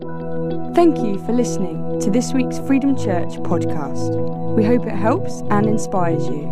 Thank 0.00 0.98
you 0.98 1.18
for 1.26 1.32
listening 1.32 1.98
to 2.02 2.08
this 2.08 2.32
week's 2.32 2.60
Freedom 2.60 2.96
Church 2.96 3.30
podcast. 3.40 4.54
We 4.54 4.64
hope 4.64 4.86
it 4.86 4.94
helps 4.94 5.40
and 5.50 5.66
inspires 5.66 6.24
you. 6.28 6.46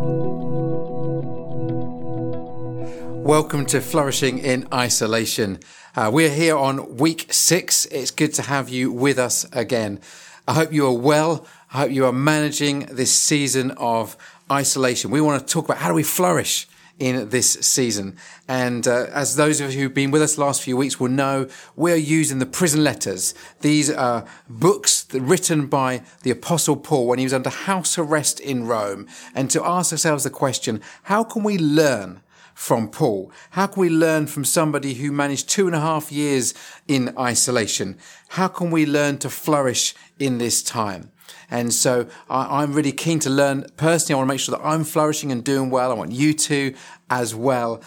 Welcome 3.25 3.65
to 3.67 3.81
Flourishing 3.81 4.39
in 4.39 4.67
Isolation. 4.75 5.61
Uh, 5.95 6.11
we're 6.13 6.35
here 6.35 6.57
on 6.57 6.97
week 6.97 7.33
six. 7.33 7.87
It's 7.87 8.11
good 8.11 8.35
to 8.35 8.43
have 8.43 8.69
you 8.69 8.91
with 8.91 9.17
us 9.17 9.47
again. 9.53 10.01
I 10.49 10.55
hope 10.55 10.73
you 10.73 10.85
are 10.89 10.99
well. 10.99 11.47
I 11.73 11.83
hope 11.83 11.93
you 11.93 12.05
are 12.05 12.13
managing 12.13 12.87
this 12.87 13.13
season 13.13 13.71
of 13.73 14.17
isolation. 14.51 15.13
We 15.13 15.21
want 15.21 15.47
to 15.47 15.53
talk 15.53 15.67
about 15.67 15.79
how 15.79 15.89
do 15.89 15.95
we 15.95 16.03
flourish 16.03 16.67
in 16.99 17.29
this 17.29 17.53
season. 17.53 18.17
And 18.49 18.87
uh, 18.87 19.07
as 19.13 19.37
those 19.37 19.61
of 19.61 19.73
you 19.73 19.83
who've 19.83 19.95
been 19.95 20.11
with 20.11 20.23
us 20.23 20.39
last 20.39 20.63
few 20.63 20.77
weeks 20.77 20.99
will 20.99 21.11
know, 21.11 21.49
we're 21.75 21.97
using 21.97 22.39
the 22.39 22.47
prison 22.47 22.83
letters. 22.83 23.35
These 23.61 23.91
are 23.91 24.25
books 24.49 25.07
written 25.13 25.67
by 25.67 26.03
the 26.23 26.31
Apostle 26.31 26.77
Paul 26.77 27.07
when 27.07 27.19
he 27.19 27.25
was 27.25 27.35
under 27.35 27.51
house 27.51 27.99
arrest 27.99 28.41
in 28.41 28.67
Rome. 28.67 29.07
And 29.35 29.51
to 29.51 29.65
ask 29.65 29.93
ourselves 29.93 30.25
the 30.25 30.31
question, 30.31 30.81
how 31.05 31.25
can 31.25 31.43
we 31.43 31.59
learn 31.59 32.23
from 32.55 32.89
Paul? 32.89 33.31
How 33.51 33.67
can 33.67 33.83
we 33.83 33.91
learn 33.91 34.27
from 34.27 34.45
somebody 34.45 34.95
who 34.95 35.13
managed 35.13 35.51
two 35.51 35.67
and 35.67 35.77
a 35.77 35.81
half 35.81 36.11
years 36.11 36.55
in 36.89 37.15
isolation? 37.19 37.99
How 38.29 38.49
can 38.49 38.71
we 38.71 38.87
learn 38.87 39.19
to 39.19 39.29
flourish 39.29 39.95
in 40.19 40.39
this 40.39 40.63
time? 40.63 41.13
And 41.51 41.73
so 41.73 42.07
I, 42.29 42.63
am 42.63 42.73
really 42.73 42.93
keen 42.93 43.19
to 43.21 43.31
learn 43.31 43.67
personally. 43.77 44.15
I 44.15 44.19
want 44.19 44.29
to 44.29 44.35
make 44.35 44.41
sure 44.41 44.57
that 44.57 44.65
I'm 44.65 44.85
flourishing 44.85 45.33
and 45.33 45.45
doing 45.45 45.71
well. 45.71 45.91
I 45.91 45.95
want 45.95 46.13
you 46.13 46.35
to 46.35 46.75
as 47.11 47.35
well. 47.35 47.83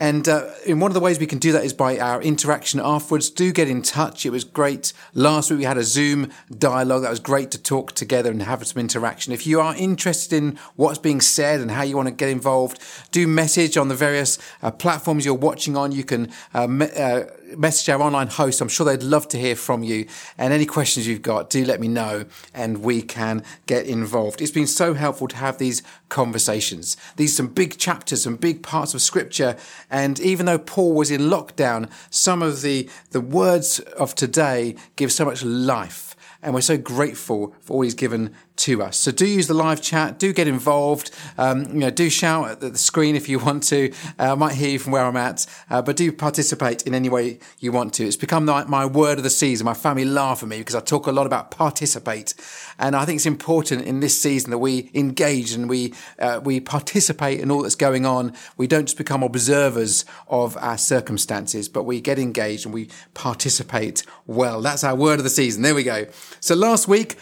And 0.00 0.26
uh, 0.30 0.48
in 0.64 0.80
one 0.80 0.90
of 0.90 0.94
the 0.94 1.00
ways 1.00 1.18
we 1.18 1.26
can 1.26 1.38
do 1.38 1.52
that 1.52 1.62
is 1.62 1.74
by 1.74 1.98
our 1.98 2.22
interaction 2.22 2.80
afterwards. 2.80 3.28
Do 3.28 3.52
get 3.52 3.68
in 3.68 3.82
touch. 3.82 4.24
It 4.24 4.30
was 4.30 4.44
great. 4.44 4.94
Last 5.12 5.50
week 5.50 5.58
we 5.58 5.64
had 5.66 5.76
a 5.76 5.84
Zoom 5.84 6.32
dialogue. 6.58 7.02
That 7.02 7.10
was 7.10 7.20
great 7.20 7.50
to 7.50 7.62
talk 7.62 7.92
together 7.92 8.30
and 8.30 8.42
have 8.42 8.66
some 8.66 8.80
interaction. 8.80 9.34
If 9.34 9.46
you 9.46 9.60
are 9.60 9.76
interested 9.76 10.38
in 10.38 10.58
what's 10.74 10.98
being 10.98 11.20
said 11.20 11.60
and 11.60 11.70
how 11.70 11.82
you 11.82 11.96
want 11.96 12.08
to 12.08 12.14
get 12.14 12.30
involved, 12.30 12.80
do 13.10 13.26
message 13.26 13.76
on 13.76 13.88
the 13.88 13.94
various 13.94 14.38
uh, 14.62 14.70
platforms 14.70 15.26
you're 15.26 15.34
watching 15.34 15.76
on. 15.76 15.92
You 15.92 16.04
can 16.04 16.32
uh, 16.54 16.66
uh, 16.66 17.24
message 17.56 17.88
our 17.88 18.00
online 18.00 18.28
host. 18.28 18.60
I'm 18.60 18.68
sure 18.68 18.86
they'd 18.86 19.02
love 19.02 19.28
to 19.28 19.38
hear 19.38 19.56
from 19.56 19.82
you. 19.82 20.06
And 20.38 20.52
any 20.52 20.66
questions 20.66 21.06
you've 21.06 21.22
got, 21.22 21.50
do 21.50 21.64
let 21.64 21.80
me 21.80 21.88
know 21.88 22.26
and 22.54 22.82
we 22.82 23.02
can 23.02 23.42
get 23.66 23.86
involved. 23.86 24.40
It's 24.40 24.50
been 24.50 24.66
so 24.66 24.94
helpful 24.94 25.28
to 25.28 25.36
have 25.36 25.58
these 25.58 25.82
conversations. 26.08 26.96
These 27.16 27.36
some 27.36 27.48
big 27.48 27.78
chapters, 27.78 28.22
some 28.22 28.36
big 28.36 28.62
parts 28.62 28.94
of 28.94 29.02
scripture. 29.02 29.56
And 29.90 30.20
even 30.20 30.46
though 30.46 30.58
Paul 30.58 30.94
was 30.94 31.10
in 31.10 31.22
lockdown, 31.22 31.90
some 32.10 32.42
of 32.42 32.62
the, 32.62 32.88
the 33.10 33.20
words 33.20 33.80
of 33.80 34.14
today 34.14 34.76
give 34.96 35.12
so 35.12 35.24
much 35.24 35.42
life. 35.42 36.16
And 36.42 36.54
we're 36.54 36.62
so 36.62 36.78
grateful 36.78 37.54
for 37.60 37.74
all 37.74 37.82
he's 37.82 37.94
given 37.94 38.34
to 38.60 38.82
us. 38.82 38.96
So 38.98 39.10
do 39.10 39.26
use 39.26 39.46
the 39.46 39.54
live 39.54 39.80
chat. 39.80 40.18
Do 40.18 40.32
get 40.32 40.46
involved. 40.46 41.10
Um, 41.38 41.64
you 41.66 41.80
know, 41.80 41.90
do 41.90 42.10
shout 42.10 42.50
at 42.50 42.60
the 42.60 42.76
screen 42.76 43.16
if 43.16 43.28
you 43.28 43.38
want 43.38 43.62
to. 43.64 43.92
Uh, 44.18 44.32
I 44.32 44.34
might 44.34 44.54
hear 44.54 44.70
you 44.70 44.78
from 44.78 44.92
where 44.92 45.04
I'm 45.04 45.16
at, 45.16 45.46
uh, 45.70 45.82
but 45.82 45.96
do 45.96 46.12
participate 46.12 46.86
in 46.86 46.94
any 46.94 47.08
way 47.08 47.38
you 47.58 47.72
want 47.72 47.94
to. 47.94 48.04
It's 48.04 48.16
become 48.16 48.44
my, 48.44 48.64
my 48.64 48.84
word 48.84 49.18
of 49.18 49.24
the 49.24 49.30
season. 49.30 49.64
My 49.64 49.74
family 49.74 50.04
laugh 50.04 50.42
at 50.42 50.48
me 50.48 50.58
because 50.58 50.74
I 50.74 50.80
talk 50.80 51.06
a 51.06 51.12
lot 51.12 51.26
about 51.26 51.50
participate, 51.50 52.34
and 52.78 52.94
I 52.94 53.04
think 53.04 53.16
it's 53.16 53.26
important 53.26 53.82
in 53.82 54.00
this 54.00 54.20
season 54.20 54.50
that 54.50 54.58
we 54.58 54.90
engage 54.94 55.52
and 55.52 55.68
we 55.68 55.94
uh, 56.18 56.40
we 56.42 56.60
participate 56.60 57.40
in 57.40 57.50
all 57.50 57.62
that's 57.62 57.74
going 57.74 58.04
on. 58.04 58.34
We 58.56 58.66
don't 58.66 58.84
just 58.84 58.98
become 58.98 59.22
observers 59.22 60.04
of 60.28 60.56
our 60.58 60.78
circumstances, 60.78 61.68
but 61.68 61.84
we 61.84 62.00
get 62.00 62.18
engaged 62.18 62.66
and 62.66 62.74
we 62.74 62.88
participate 63.14 64.04
well. 64.26 64.60
That's 64.60 64.84
our 64.84 64.94
word 64.94 65.18
of 65.18 65.24
the 65.24 65.30
season. 65.30 65.62
There 65.62 65.74
we 65.74 65.82
go. 65.82 66.06
So 66.40 66.54
last 66.54 66.88
week 66.88 67.16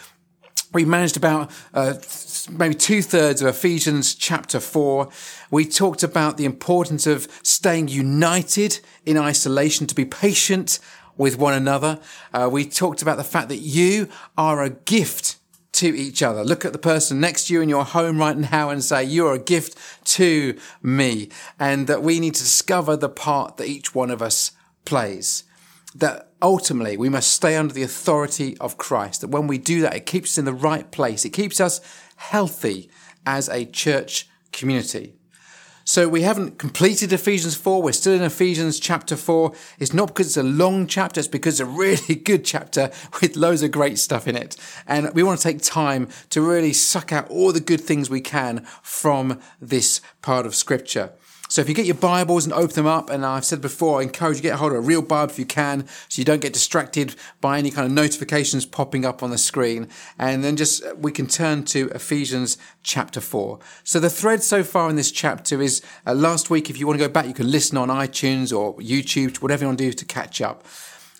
we 0.73 0.85
managed 0.85 1.17
about 1.17 1.51
uh, 1.73 1.95
maybe 2.51 2.75
two 2.75 3.01
thirds 3.01 3.41
of 3.41 3.47
Ephesians 3.47 4.13
chapter 4.15 4.59
four. 4.59 5.09
We 5.49 5.65
talked 5.65 6.03
about 6.03 6.37
the 6.37 6.45
importance 6.45 7.07
of 7.07 7.27
staying 7.43 7.87
united 7.87 8.79
in 9.05 9.17
isolation, 9.17 9.87
to 9.87 9.95
be 9.95 10.05
patient 10.05 10.79
with 11.17 11.37
one 11.37 11.53
another. 11.53 11.99
Uh, 12.33 12.49
we 12.51 12.65
talked 12.65 13.01
about 13.01 13.17
the 13.17 13.23
fact 13.23 13.49
that 13.49 13.57
you 13.57 14.07
are 14.37 14.63
a 14.63 14.69
gift 14.69 15.37
to 15.71 15.87
each 15.87 16.23
other. 16.23 16.43
Look 16.43 16.65
at 16.65 16.73
the 16.73 16.79
person 16.79 17.19
next 17.19 17.47
to 17.47 17.53
you 17.53 17.61
in 17.61 17.69
your 17.69 17.85
home 17.85 18.19
right 18.19 18.37
now 18.37 18.69
and 18.69 18.83
say, 18.83 19.03
you 19.03 19.27
are 19.27 19.33
a 19.33 19.39
gift 19.39 19.77
to 20.15 20.57
me. 20.81 21.29
And 21.59 21.87
that 21.87 22.01
we 22.03 22.19
need 22.19 22.35
to 22.35 22.43
discover 22.43 22.95
the 22.95 23.09
part 23.09 23.57
that 23.57 23.67
each 23.67 23.93
one 23.93 24.11
of 24.11 24.21
us 24.21 24.51
plays. 24.85 25.43
That 25.95 26.31
ultimately 26.41 26.97
we 26.97 27.09
must 27.09 27.31
stay 27.31 27.55
under 27.55 27.73
the 27.73 27.83
authority 27.83 28.57
of 28.59 28.77
Christ. 28.77 29.21
That 29.21 29.29
when 29.29 29.47
we 29.47 29.57
do 29.57 29.81
that, 29.81 29.95
it 29.95 30.05
keeps 30.05 30.33
us 30.33 30.37
in 30.37 30.45
the 30.45 30.53
right 30.53 30.89
place. 30.91 31.25
It 31.25 31.31
keeps 31.31 31.59
us 31.59 31.81
healthy 32.15 32.89
as 33.25 33.49
a 33.49 33.65
church 33.65 34.27
community. 34.51 35.15
So 35.89 36.07
we 36.07 36.21
haven't 36.21 36.59
completed 36.59 37.11
Ephesians 37.11 37.55
4. 37.55 37.81
We're 37.81 37.93
still 37.93 38.13
in 38.13 38.21
Ephesians 38.21 38.79
chapter 38.79 39.15
4. 39.15 39.51
It's 39.79 39.91
not 39.91 40.09
because 40.09 40.27
it's 40.27 40.37
a 40.37 40.43
long 40.43 40.85
chapter. 40.85 41.19
It's 41.19 41.27
because 41.27 41.59
it's 41.59 41.67
a 41.67 41.71
really 41.71 42.13
good 42.23 42.45
chapter 42.45 42.91
with 43.19 43.35
loads 43.35 43.63
of 43.63 43.71
great 43.71 43.97
stuff 43.97 44.27
in 44.27 44.35
it. 44.35 44.55
And 44.85 45.11
we 45.15 45.23
want 45.23 45.39
to 45.39 45.43
take 45.43 45.63
time 45.63 46.07
to 46.29 46.41
really 46.41 46.73
suck 46.73 47.11
out 47.11 47.27
all 47.31 47.51
the 47.51 47.59
good 47.59 47.81
things 47.81 48.07
we 48.07 48.21
can 48.21 48.67
from 48.83 49.39
this 49.59 49.99
part 50.21 50.45
of 50.45 50.53
scripture. 50.53 51.13
So 51.51 51.61
if 51.61 51.67
you 51.67 51.73
get 51.73 51.87
your 51.87 51.95
Bibles 51.95 52.45
and 52.45 52.53
open 52.53 52.75
them 52.75 52.85
up, 52.85 53.09
and 53.09 53.25
I've 53.25 53.43
said 53.43 53.59
before, 53.59 53.99
I 53.99 54.03
encourage 54.03 54.37
you 54.37 54.43
to 54.43 54.49
get 54.49 54.59
hold 54.59 54.71
of 54.71 54.77
a 54.77 54.81
real 54.81 55.01
Bible 55.01 55.31
if 55.31 55.39
you 55.39 55.47
can, 55.47 55.87
so 56.07 56.19
you 56.19 56.23
don't 56.23 56.43
get 56.43 56.53
distracted 56.53 57.15
by 57.41 57.57
any 57.57 57.71
kind 57.71 57.87
of 57.87 57.91
notifications 57.91 58.67
popping 58.67 59.03
up 59.03 59.23
on 59.23 59.31
the 59.31 59.37
screen. 59.39 59.87
And 60.19 60.43
then 60.43 60.55
just, 60.55 60.85
uh, 60.85 60.93
we 60.95 61.11
can 61.11 61.25
turn 61.25 61.63
to 61.65 61.89
Ephesians 61.89 62.59
chapter 62.83 63.19
4. 63.19 63.57
So 63.83 63.99
the 63.99 64.11
thread 64.11 64.43
so 64.43 64.63
far 64.63 64.91
in 64.91 64.95
this 64.95 65.11
chapter 65.11 65.59
is 65.59 65.81
uh, 66.05 66.13
last 66.13 66.51
week, 66.51 66.69
if 66.69 66.79
you 66.79 66.85
want 66.85 66.99
to 66.99 67.07
go 67.07 67.11
back, 67.11 67.25
you 67.25 67.33
can 67.33 67.49
listen 67.49 67.79
on 67.79 67.87
iTunes 67.87 68.55
or 68.55 68.75
YouTube, 68.75 69.37
whatever 69.37 69.63
you 69.63 69.69
want 69.69 69.79
to 69.79 69.85
do 69.85 69.91
to 69.91 70.05
catch 70.05 70.41
up. 70.41 70.63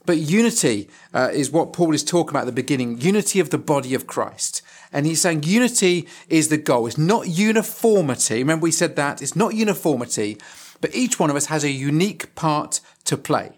But 0.05 0.17
unity 0.17 0.91
uh, 1.11 1.29
is 1.33 1.49
what 1.49 1.73
Paul 1.73 1.95
is 1.95 2.03
talking 2.03 2.29
about 2.29 2.41
at 2.41 2.45
the 2.45 2.51
beginning 2.51 3.01
unity 3.01 3.39
of 3.39 3.49
the 3.49 3.57
body 3.57 3.95
of 3.95 4.05
Christ. 4.05 4.61
And 4.91 5.05
he's 5.05 5.21
saying 5.21 5.43
unity 5.43 6.07
is 6.29 6.49
the 6.49 6.57
goal. 6.57 6.87
It's 6.87 6.97
not 6.97 7.27
uniformity. 7.27 8.39
Remember, 8.39 8.63
we 8.63 8.71
said 8.71 8.95
that. 8.95 9.21
It's 9.21 9.35
not 9.35 9.53
uniformity, 9.53 10.37
but 10.81 10.93
each 10.95 11.19
one 11.19 11.29
of 11.29 11.35
us 11.35 11.47
has 11.47 11.63
a 11.63 11.69
unique 11.69 12.33
part 12.35 12.81
to 13.05 13.17
play. 13.17 13.51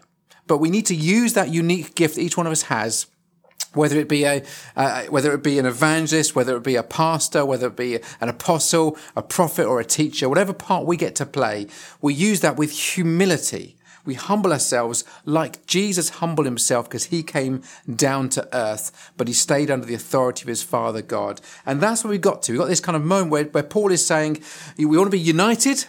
But 0.46 0.58
we 0.58 0.70
need 0.70 0.86
to 0.86 0.94
use 0.94 1.32
that 1.34 1.48
unique 1.48 1.94
gift 1.94 2.18
each 2.18 2.36
one 2.36 2.46
of 2.46 2.52
us 2.52 2.62
has 2.62 3.06
whether 3.74 3.98
it 3.98 4.08
be 4.08 4.24
a 4.24 4.42
uh, 4.76 5.04
whether 5.04 5.32
it 5.32 5.42
be 5.42 5.58
an 5.58 5.66
evangelist, 5.66 6.36
whether 6.36 6.56
it 6.56 6.62
be 6.62 6.76
a 6.76 6.82
pastor, 6.82 7.44
whether 7.44 7.68
it 7.68 7.76
be 7.76 7.98
an 8.20 8.28
apostle, 8.28 8.98
a 9.16 9.22
prophet, 9.22 9.64
or 9.64 9.80
a 9.80 9.84
teacher, 9.84 10.28
whatever 10.28 10.52
part 10.52 10.84
we 10.84 10.96
get 10.96 11.14
to 11.16 11.26
play, 11.26 11.66
we 12.00 12.12
use 12.12 12.40
that 12.40 12.56
with 12.56 12.70
humility 12.70 13.76
we 14.04 14.14
humble 14.14 14.52
ourselves 14.52 15.04
like 15.24 15.64
Jesus 15.66 16.08
humbled 16.08 16.46
himself 16.46 16.88
because 16.88 17.04
he 17.04 17.22
came 17.22 17.62
down 17.94 18.28
to 18.30 18.48
earth, 18.52 19.12
but 19.16 19.28
he 19.28 19.34
stayed 19.34 19.70
under 19.70 19.86
the 19.86 19.94
authority 19.94 20.42
of 20.42 20.48
his 20.48 20.62
Father 20.62 21.02
God. 21.02 21.40
And 21.64 21.80
that's 21.80 22.02
where 22.02 22.10
we 22.10 22.18
got 22.18 22.42
to. 22.42 22.52
We 22.52 22.58
got 22.58 22.68
this 22.68 22.80
kind 22.80 22.96
of 22.96 23.04
moment 23.04 23.30
where, 23.30 23.44
where 23.44 23.62
Paul 23.62 23.92
is 23.92 24.04
saying, 24.04 24.42
we 24.76 24.86
want 24.86 25.06
to 25.06 25.10
be 25.10 25.20
united. 25.20 25.84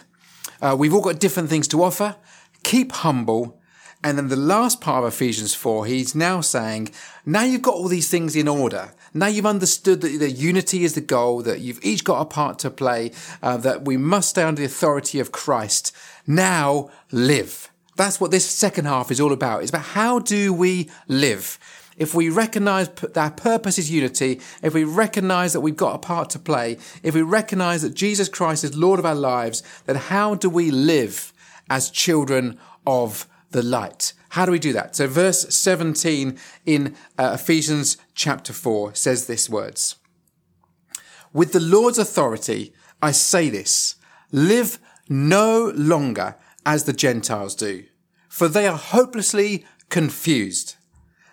Uh, 0.62 0.76
we've 0.78 0.94
all 0.94 1.02
got 1.02 1.18
different 1.18 1.48
things 1.48 1.66
to 1.68 1.82
offer. 1.82 2.16
Keep 2.62 2.92
humble. 2.92 3.60
And 4.04 4.18
then 4.18 4.28
the 4.28 4.36
last 4.36 4.80
part 4.80 5.02
of 5.02 5.12
Ephesians 5.12 5.54
4, 5.54 5.86
he's 5.86 6.14
now 6.14 6.40
saying, 6.42 6.90
now 7.24 7.42
you've 7.42 7.62
got 7.62 7.74
all 7.74 7.88
these 7.88 8.10
things 8.10 8.36
in 8.36 8.46
order. 8.46 8.92
Now 9.14 9.28
you've 9.28 9.46
understood 9.46 10.02
that 10.02 10.18
the 10.18 10.30
unity 10.30 10.84
is 10.84 10.94
the 10.94 11.00
goal, 11.00 11.40
that 11.42 11.60
you've 11.60 11.82
each 11.82 12.04
got 12.04 12.20
a 12.20 12.26
part 12.26 12.58
to 12.60 12.70
play, 12.70 13.12
uh, 13.42 13.56
that 13.58 13.84
we 13.84 13.96
must 13.96 14.30
stay 14.30 14.42
under 14.42 14.60
the 14.60 14.66
authority 14.66 15.20
of 15.20 15.32
Christ. 15.32 15.96
Now 16.26 16.90
live. 17.10 17.70
That's 17.96 18.20
what 18.20 18.30
this 18.30 18.48
second 18.48 18.86
half 18.86 19.10
is 19.10 19.20
all 19.20 19.32
about. 19.32 19.62
It's 19.62 19.70
about 19.70 19.82
how 19.82 20.18
do 20.18 20.52
we 20.52 20.90
live? 21.08 21.58
If 21.96 22.14
we 22.14 22.28
recognize 22.28 22.88
that 22.88 23.16
our 23.16 23.30
purpose 23.30 23.78
is 23.78 23.90
unity, 23.90 24.40
if 24.62 24.74
we 24.74 24.82
recognize 24.82 25.52
that 25.52 25.60
we've 25.60 25.76
got 25.76 25.94
a 25.94 25.98
part 25.98 26.28
to 26.30 26.38
play, 26.40 26.78
if 27.02 27.14
we 27.14 27.22
recognize 27.22 27.82
that 27.82 27.94
Jesus 27.94 28.28
Christ 28.28 28.64
is 28.64 28.76
Lord 28.76 28.98
of 28.98 29.06
our 29.06 29.14
lives, 29.14 29.62
then 29.86 29.96
how 29.96 30.34
do 30.34 30.50
we 30.50 30.70
live 30.72 31.32
as 31.70 31.90
children 31.90 32.58
of 32.84 33.28
the 33.50 33.62
light? 33.62 34.12
How 34.30 34.44
do 34.44 34.50
we 34.50 34.58
do 34.58 34.72
that? 34.72 34.96
So 34.96 35.06
verse 35.06 35.54
17 35.54 36.36
in 36.66 36.96
uh, 37.16 37.36
Ephesians 37.40 37.96
chapter 38.14 38.52
4 38.52 38.96
says 38.96 39.26
this 39.26 39.48
words. 39.48 39.94
With 41.32 41.52
the 41.52 41.60
Lord's 41.60 41.98
authority, 41.98 42.74
I 43.00 43.12
say 43.12 43.50
this, 43.50 43.94
live 44.32 44.80
no 45.08 45.72
longer 45.76 46.36
as 46.66 46.84
the 46.84 46.92
Gentiles 46.92 47.54
do, 47.54 47.84
for 48.34 48.48
they 48.48 48.66
are 48.66 48.76
hopelessly 48.76 49.64
confused. 49.90 50.74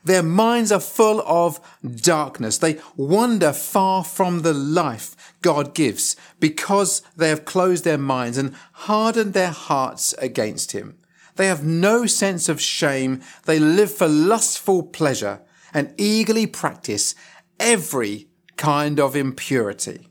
Their 0.04 0.22
minds 0.22 0.72
are 0.72 0.80
full 0.80 1.20
of 1.26 1.60
darkness. 1.84 2.60
They 2.60 2.80
wander 2.96 3.54
far 3.54 4.04
from 4.04 4.44
the 4.44 4.54
life 4.54 5.34
God 5.42 5.74
gives 5.74 6.16
because 6.40 7.02
they 7.18 7.30
have 7.30 7.44
closed 7.44 7.86
their 7.86 7.98
minds 7.98 8.38
and 8.38 8.54
hardened 8.74 9.34
their 9.34 9.50
hearts 9.50 10.14
against 10.20 10.74
Him. 10.74 11.00
They 11.38 11.48
have 11.48 11.66
no 11.66 12.06
sense 12.06 12.48
of 12.48 12.62
shame. 12.62 13.22
They 13.46 13.58
live 13.58 13.92
for 13.92 14.08
lustful 14.08 14.84
pleasure 14.84 15.42
and 15.74 15.96
eagerly 15.98 16.46
practice 16.46 17.16
every 17.60 18.28
kind 18.58 19.00
of 19.00 19.16
impurity. 19.16 20.08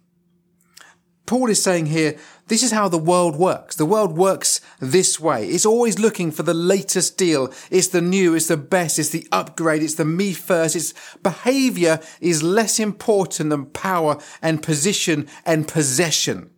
Paul 1.31 1.51
is 1.51 1.63
saying 1.63 1.87
here, 1.87 2.19
this 2.51 2.65
is 2.65 2.73
how 2.73 2.89
the 2.89 2.99
world 2.99 3.37
works. 3.37 3.77
The 3.77 3.87
world 3.87 4.17
works 4.17 4.61
this 4.81 5.21
way. 5.21 5.47
It's 5.47 5.65
always 5.65 6.01
looking 6.01 6.33
for 6.33 6.43
the 6.43 6.53
latest 6.53 7.17
deal. 7.17 7.53
It's 7.71 7.87
the 7.87 8.01
new, 8.01 8.35
it's 8.35 8.49
the 8.49 8.57
best, 8.57 8.99
it's 8.99 9.11
the 9.11 9.25
upgrade, 9.31 9.85
it's 9.85 9.95
the 9.95 10.05
me 10.05 10.33
first. 10.33 10.75
Its 10.75 10.93
behavior 11.23 12.01
is 12.21 12.43
less 12.43 12.81
important 12.81 13.51
than 13.51 13.67
power 13.67 14.19
and 14.43 14.65
position 14.65 15.29
and 15.47 15.69
possession. 15.69 16.51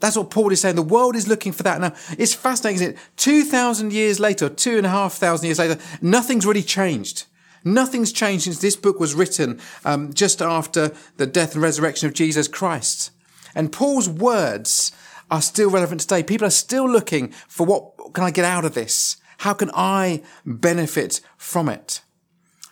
That's 0.00 0.16
what 0.16 0.30
Paul 0.30 0.50
is 0.50 0.62
saying. 0.62 0.76
The 0.76 0.82
world 0.82 1.14
is 1.14 1.28
looking 1.28 1.52
for 1.52 1.62
that. 1.64 1.78
Now, 1.78 1.92
it's 2.16 2.32
fascinating, 2.32 2.76
isn't 2.76 2.94
it? 2.94 2.98
2,000 3.18 3.92
years 3.92 4.18
later, 4.18 4.48
two 4.48 4.78
and 4.78 4.86
a 4.86 4.90
half 4.90 5.12
thousand 5.12 5.44
years 5.44 5.58
later, 5.58 5.76
nothing's 6.00 6.46
really 6.46 6.62
changed. 6.62 7.26
Nothing's 7.64 8.12
changed 8.12 8.44
since 8.44 8.60
this 8.60 8.76
book 8.76 8.98
was 8.98 9.14
written 9.14 9.60
um, 9.84 10.14
just 10.14 10.40
after 10.40 10.92
the 11.18 11.26
death 11.26 11.52
and 11.52 11.62
resurrection 11.62 12.08
of 12.08 12.14
Jesus 12.14 12.48
Christ. 12.48 13.10
And 13.54 13.70
Paul's 13.70 14.08
words 14.08 14.92
are 15.30 15.42
still 15.42 15.70
relevant 15.70 16.02
today. 16.02 16.22
People 16.22 16.46
are 16.46 16.50
still 16.50 16.88
looking 16.88 17.28
for 17.48 17.66
what 17.66 18.14
can 18.14 18.24
I 18.24 18.30
get 18.30 18.44
out 18.44 18.64
of 18.64 18.74
this? 18.74 19.16
How 19.38 19.54
can 19.54 19.70
I 19.74 20.22
benefit 20.44 21.20
from 21.36 21.68
it? 21.68 22.00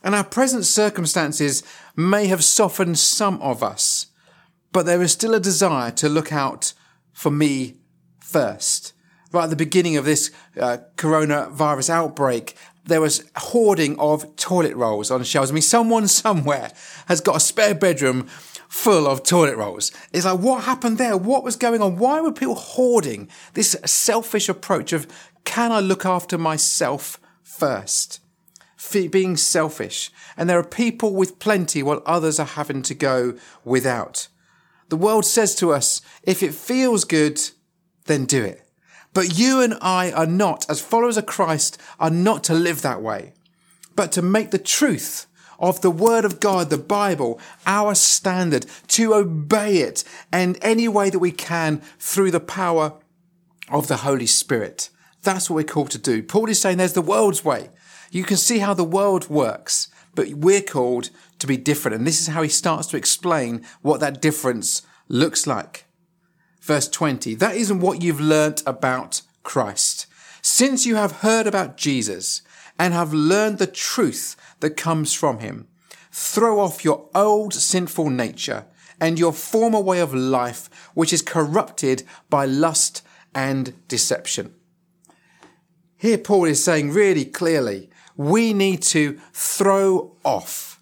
And 0.02 0.14
our 0.14 0.24
present 0.24 0.64
circumstances 0.64 1.62
may 1.96 2.26
have 2.26 2.44
softened 2.44 2.98
some 2.98 3.40
of 3.42 3.62
us, 3.62 4.06
but 4.72 4.86
there 4.86 5.02
is 5.02 5.12
still 5.12 5.34
a 5.34 5.40
desire 5.40 5.90
to 5.92 6.08
look 6.08 6.32
out 6.32 6.72
for 7.12 7.30
me 7.30 7.76
first. 8.20 8.92
Right 9.32 9.44
at 9.44 9.50
the 9.50 9.56
beginning 9.56 9.96
of 9.96 10.04
this 10.04 10.30
uh, 10.60 10.78
coronavirus 10.96 11.90
outbreak, 11.90 12.56
there 12.84 13.00
was 13.00 13.28
hoarding 13.36 13.98
of 13.98 14.36
toilet 14.36 14.76
rolls 14.76 15.10
on 15.10 15.22
shelves. 15.24 15.50
I 15.50 15.54
mean, 15.54 15.62
someone 15.62 16.08
somewhere 16.24 16.70
has 17.06 17.20
got 17.20 17.36
a 17.36 17.40
spare 17.40 17.74
bedroom 17.74 18.28
full 18.76 19.06
of 19.06 19.22
toilet 19.22 19.56
rolls. 19.56 19.90
It's 20.12 20.26
like, 20.26 20.38
what 20.38 20.64
happened 20.64 20.98
there? 20.98 21.16
What 21.16 21.42
was 21.42 21.56
going 21.56 21.80
on? 21.80 21.96
Why 21.96 22.20
were 22.20 22.30
people 22.30 22.54
hoarding 22.54 23.28
this 23.54 23.74
selfish 23.84 24.48
approach 24.48 24.92
of, 24.92 25.06
can 25.44 25.72
I 25.72 25.80
look 25.80 26.04
after 26.04 26.36
myself 26.36 27.18
first? 27.42 28.20
Being 28.92 29.36
selfish. 29.36 30.10
And 30.36 30.48
there 30.48 30.58
are 30.58 30.64
people 30.64 31.14
with 31.14 31.40
plenty 31.40 31.82
while 31.82 32.02
others 32.06 32.38
are 32.38 32.46
having 32.46 32.82
to 32.82 32.94
go 32.94 33.34
without. 33.64 34.28
The 34.88 34.96
world 34.96 35.24
says 35.24 35.56
to 35.56 35.72
us, 35.72 36.00
if 36.22 36.42
it 36.42 36.54
feels 36.54 37.04
good, 37.04 37.40
then 38.04 38.26
do 38.26 38.44
it. 38.44 38.62
But 39.12 39.36
you 39.36 39.60
and 39.60 39.76
I 39.80 40.12
are 40.12 40.26
not, 40.26 40.64
as 40.70 40.80
followers 40.80 41.16
of 41.16 41.26
Christ, 41.26 41.78
are 41.98 42.10
not 42.10 42.44
to 42.44 42.54
live 42.54 42.82
that 42.82 43.02
way, 43.02 43.32
but 43.96 44.12
to 44.12 44.22
make 44.22 44.50
the 44.50 44.58
truth 44.58 45.26
of 45.58 45.80
the 45.80 45.90
Word 45.90 46.24
of 46.24 46.40
God, 46.40 46.70
the 46.70 46.78
Bible, 46.78 47.40
our 47.66 47.94
standard, 47.94 48.66
to 48.88 49.14
obey 49.14 49.78
it 49.78 50.04
and 50.32 50.58
any 50.62 50.88
way 50.88 51.10
that 51.10 51.18
we 51.18 51.32
can 51.32 51.78
through 51.98 52.30
the 52.30 52.40
power 52.40 52.94
of 53.70 53.88
the 53.88 53.98
Holy 53.98 54.26
Spirit. 54.26 54.90
That's 55.22 55.50
what 55.50 55.56
we're 55.56 55.64
called 55.64 55.90
to 55.90 55.98
do. 55.98 56.22
Paul 56.22 56.48
is 56.48 56.60
saying 56.60 56.78
there's 56.78 56.92
the 56.92 57.02
world's 57.02 57.44
way. 57.44 57.70
You 58.10 58.22
can 58.24 58.36
see 58.36 58.58
how 58.58 58.74
the 58.74 58.84
world 58.84 59.28
works, 59.28 59.88
but 60.14 60.28
we're 60.34 60.62
called 60.62 61.10
to 61.38 61.46
be 61.46 61.56
different. 61.56 61.96
And 61.96 62.06
this 62.06 62.20
is 62.20 62.28
how 62.28 62.42
he 62.42 62.48
starts 62.48 62.86
to 62.88 62.96
explain 62.96 63.64
what 63.82 64.00
that 64.00 64.22
difference 64.22 64.82
looks 65.08 65.46
like. 65.46 65.86
Verse 66.60 66.88
20, 66.88 67.34
that 67.36 67.56
isn't 67.56 67.80
what 67.80 68.02
you've 68.02 68.20
learnt 68.20 68.62
about 68.66 69.22
Christ. 69.42 70.06
Since 70.42 70.86
you 70.86 70.96
have 70.96 71.20
heard 71.22 71.46
about 71.46 71.76
Jesus 71.76 72.42
and 72.78 72.94
have 72.94 73.12
learned 73.12 73.58
the 73.58 73.66
truth 73.66 74.36
that 74.60 74.76
comes 74.76 75.12
from 75.12 75.38
him. 75.38 75.68
Throw 76.10 76.60
off 76.60 76.84
your 76.84 77.08
old 77.14 77.54
sinful 77.54 78.10
nature 78.10 78.66
and 79.00 79.18
your 79.18 79.32
former 79.32 79.80
way 79.80 80.00
of 80.00 80.14
life, 80.14 80.70
which 80.94 81.12
is 81.12 81.22
corrupted 81.22 82.02
by 82.30 82.46
lust 82.46 83.02
and 83.34 83.74
deception. 83.88 84.54
Here, 85.96 86.18
Paul 86.18 86.44
is 86.46 86.62
saying 86.62 86.90
really 86.92 87.24
clearly, 87.24 87.90
we 88.16 88.52
need 88.52 88.82
to 88.82 89.18
throw 89.32 90.16
off. 90.24 90.80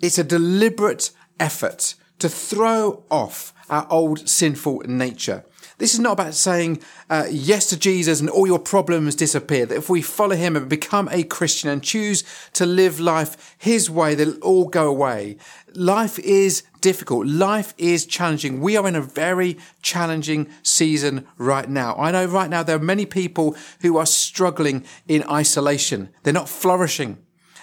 It's 0.00 0.18
a 0.18 0.24
deliberate 0.24 1.10
effort 1.38 1.94
to 2.18 2.28
throw 2.28 3.04
off 3.10 3.52
our 3.68 3.86
old 3.90 4.28
sinful 4.28 4.82
nature. 4.86 5.44
This 5.78 5.94
is 5.94 6.00
not 6.00 6.12
about 6.12 6.34
saying 6.34 6.80
uh, 7.10 7.26
yes 7.30 7.66
to 7.70 7.78
Jesus 7.78 8.20
and 8.20 8.30
all 8.30 8.46
your 8.46 8.58
problems 8.58 9.14
disappear. 9.14 9.66
That 9.66 9.76
if 9.76 9.90
we 9.90 10.02
follow 10.02 10.36
him 10.36 10.56
and 10.56 10.68
become 10.68 11.08
a 11.10 11.22
Christian 11.22 11.70
and 11.70 11.82
choose 11.82 12.24
to 12.54 12.66
live 12.66 13.00
life 13.00 13.56
his 13.58 13.90
way, 13.90 14.14
they'll 14.14 14.38
all 14.38 14.68
go 14.68 14.88
away. 14.88 15.36
Life 15.74 16.18
is 16.20 16.62
difficult. 16.80 17.26
Life 17.26 17.74
is 17.76 18.06
challenging. 18.06 18.60
We 18.60 18.76
are 18.76 18.88
in 18.88 18.96
a 18.96 19.00
very 19.00 19.58
challenging 19.82 20.48
season 20.62 21.26
right 21.36 21.68
now. 21.68 21.96
I 21.96 22.10
know 22.12 22.24
right 22.26 22.48
now 22.48 22.62
there 22.62 22.76
are 22.76 22.80
many 22.80 23.06
people 23.06 23.56
who 23.82 23.96
are 23.96 24.06
struggling 24.06 24.84
in 25.06 25.22
isolation. 25.24 26.10
They're 26.22 26.32
not 26.32 26.48
flourishing. 26.48 27.18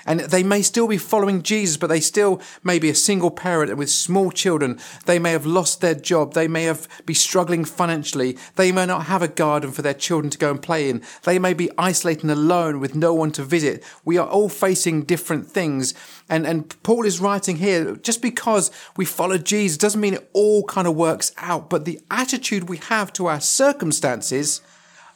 And 0.05 0.19
they 0.21 0.43
may 0.43 0.61
still 0.61 0.87
be 0.87 0.97
following 0.97 1.43
Jesus, 1.43 1.77
but 1.77 1.87
they 1.87 1.99
still 1.99 2.41
may 2.63 2.79
be 2.79 2.89
a 2.89 2.95
single 2.95 3.31
parent 3.31 3.75
with 3.77 3.89
small 3.89 4.31
children. 4.31 4.79
They 5.05 5.19
may 5.19 5.31
have 5.31 5.45
lost 5.45 5.81
their 5.81 5.95
job. 5.95 6.33
They 6.33 6.47
may 6.47 6.63
have 6.63 6.87
be 7.05 7.13
struggling 7.13 7.65
financially. 7.65 8.37
They 8.55 8.71
may 8.71 8.85
not 8.85 9.05
have 9.05 9.21
a 9.21 9.27
garden 9.27 9.71
for 9.71 9.81
their 9.81 9.93
children 9.93 10.29
to 10.31 10.37
go 10.37 10.51
and 10.51 10.61
play 10.61 10.89
in. 10.89 11.01
They 11.23 11.39
may 11.39 11.53
be 11.53 11.71
isolated 11.77 12.23
and 12.23 12.31
alone 12.31 12.79
with 12.79 12.95
no 12.95 13.13
one 13.13 13.31
to 13.33 13.43
visit. 13.43 13.83
We 14.03 14.17
are 14.17 14.27
all 14.27 14.49
facing 14.49 15.03
different 15.03 15.47
things. 15.47 15.93
And, 16.29 16.45
and 16.45 16.81
Paul 16.83 17.05
is 17.05 17.19
writing 17.19 17.57
here, 17.57 17.95
just 17.95 18.21
because 18.21 18.71
we 18.97 19.05
follow 19.05 19.37
Jesus 19.37 19.77
doesn't 19.77 20.01
mean 20.01 20.15
it 20.15 20.29
all 20.33 20.63
kind 20.65 20.87
of 20.87 20.95
works 20.95 21.31
out, 21.37 21.69
but 21.69 21.85
the 21.85 21.99
attitude 22.09 22.69
we 22.69 22.77
have 22.77 23.13
to 23.13 23.27
our 23.27 23.41
circumstances, 23.41 24.61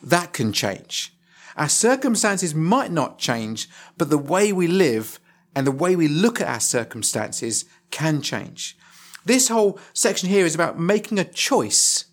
that 0.01 0.33
can 0.33 0.53
change. 0.53 1.13
Our 1.57 1.69
circumstances 1.69 2.53
might 2.53 2.91
not 2.91 3.17
change, 3.17 3.67
but 3.97 4.09
the 4.09 4.17
way 4.17 4.53
we 4.53 4.67
live 4.67 5.19
and 5.55 5.65
the 5.65 5.71
way 5.71 5.95
we 5.95 6.07
look 6.07 6.39
at 6.39 6.47
our 6.47 6.59
circumstances 6.59 7.65
can 7.89 8.21
change. 8.21 8.77
This 9.25 9.49
whole 9.49 9.79
section 9.93 10.29
here 10.29 10.45
is 10.45 10.55
about 10.55 10.79
making 10.79 11.17
a 11.19 11.25
choice 11.25 12.05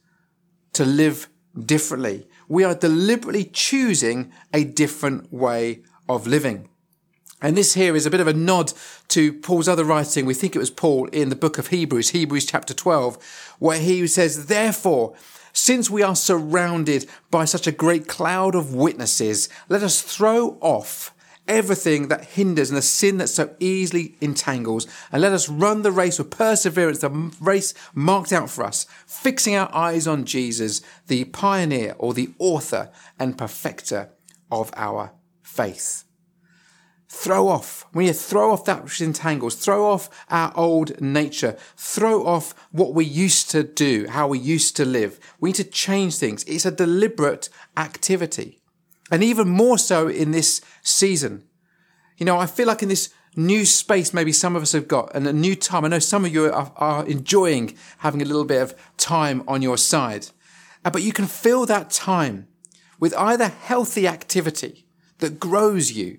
to 0.73 0.85
live 0.85 1.29
differently. 1.59 2.27
We 2.49 2.65
are 2.65 2.75
deliberately 2.75 3.45
choosing 3.45 4.33
a 4.53 4.65
different 4.65 5.33
way 5.33 5.83
of 6.09 6.27
living. 6.27 6.69
And 7.43 7.57
this 7.57 7.75
here 7.75 7.95
is 7.95 8.07
a 8.07 8.11
bit 8.11 8.21
of 8.21 8.27
a 8.27 8.33
nod 8.33 8.73
to 9.09 9.33
Paul's 9.33 9.69
other 9.69 9.85
writing. 9.85 10.25
We 10.25 10.33
think 10.33 10.57
it 10.57 10.59
was 10.59 10.71
Paul 10.71 11.09
in 11.09 11.29
the 11.29 11.37
book 11.37 11.59
of 11.59 11.67
Hebrews, 11.67 12.11
Hebrews 12.11 12.47
chapter 12.47 12.73
12, 12.73 13.57
where 13.59 13.79
he 13.79 14.07
says, 14.07 14.47
Therefore, 14.47 15.15
since 15.55 15.89
we 15.89 16.03
are 16.03 16.17
surrounded 16.17 17.07
by 17.31 17.47
such 17.47 17.67
a 17.67 17.73
great 17.73 18.07
cloud 18.07 18.55
of 18.55 18.75
witnesses, 18.75 19.49
let 19.71 19.83
us 19.83 20.03
throw 20.03 20.59
off 20.61 21.15
everything 21.47 22.09
that 22.09 22.25
hinders 22.25 22.71
and 22.71 22.77
the 22.77 22.83
sin 22.83 23.19
that 23.19 23.29
so 23.29 23.55
easily 23.61 24.17
entangles, 24.21 24.87
and 25.13 25.23
let 25.23 25.33
us 25.33 25.49
run 25.49 25.83
the 25.83 25.93
race 25.93 26.19
with 26.19 26.31
perseverance, 26.31 26.99
the 26.99 27.11
race 27.41 27.75
marked 27.95 28.33
out 28.33 28.51
for 28.51 28.65
us, 28.65 28.87
fixing 29.07 29.55
our 29.55 29.73
eyes 29.75 30.07
on 30.07 30.25
Jesus, 30.25 30.81
the 31.07 31.25
pioneer 31.25 31.95
or 31.99 32.15
the 32.15 32.31
author 32.39 32.91
and 33.19 33.39
perfecter 33.39 34.11
of 34.51 34.71
our 34.77 35.13
faith. 35.43 36.05
Throw 37.17 37.49
off. 37.49 37.87
We 37.95 38.05
need 38.05 38.13
to 38.13 38.19
throw 38.19 38.53
off 38.53 38.65
that 38.65 38.83
which 38.83 39.01
entangles, 39.01 39.55
throw 39.55 39.89
off 39.89 40.11
our 40.29 40.53
old 40.57 41.01
nature, 41.01 41.57
throw 41.77 42.27
off 42.27 42.55
what 42.71 42.93
we 42.93 43.05
used 43.05 43.51
to 43.53 43.63
do, 43.63 44.07
how 44.09 44.27
we 44.27 44.39
used 44.39 44.77
to 44.77 44.85
live. 44.85 45.19
We 45.41 45.51
need 45.51 45.57
to 45.57 45.65
change 45.65 46.17
things. 46.17 46.45
It's 46.45 46.67
a 46.67 46.71
deliberate 46.71 47.49
activity. 47.77 48.59
And 49.11 49.23
even 49.23 49.49
more 49.49 49.79
so 49.79 50.09
in 50.09 50.33
this 50.33 50.61
season. 50.83 51.45
You 52.19 52.27
know, 52.27 52.37
I 52.37 52.47
feel 52.47 52.67
like 52.67 52.83
in 52.83 52.89
this 52.89 53.15
new 53.37 53.65
space 53.65 54.13
maybe 54.13 54.33
some 54.33 54.57
of 54.57 54.63
us 54.63 54.73
have 54.73 54.89
got 54.89 55.15
and 55.15 55.27
a 55.27 55.33
new 55.33 55.55
time. 55.55 55.85
I 55.85 55.89
know 55.89 56.01
some 56.01 56.25
of 56.25 56.35
you 56.35 56.53
are, 56.53 56.73
are 56.77 57.07
enjoying 57.07 57.77
having 57.99 58.23
a 58.23 58.27
little 58.27 58.45
bit 58.45 58.61
of 58.61 58.75
time 58.99 59.45
on 59.47 59.63
your 59.63 59.79
side. 59.79 60.27
Uh, 60.85 60.91
but 60.91 61.03
you 61.03 61.13
can 61.13 61.27
fill 61.27 61.65
that 61.67 61.91
time 61.91 62.49
with 62.99 63.15
either 63.15 63.49
healthy 63.49 64.07
activity 64.07 64.85
that 65.19 65.39
grows 65.39 65.93
you 65.93 66.19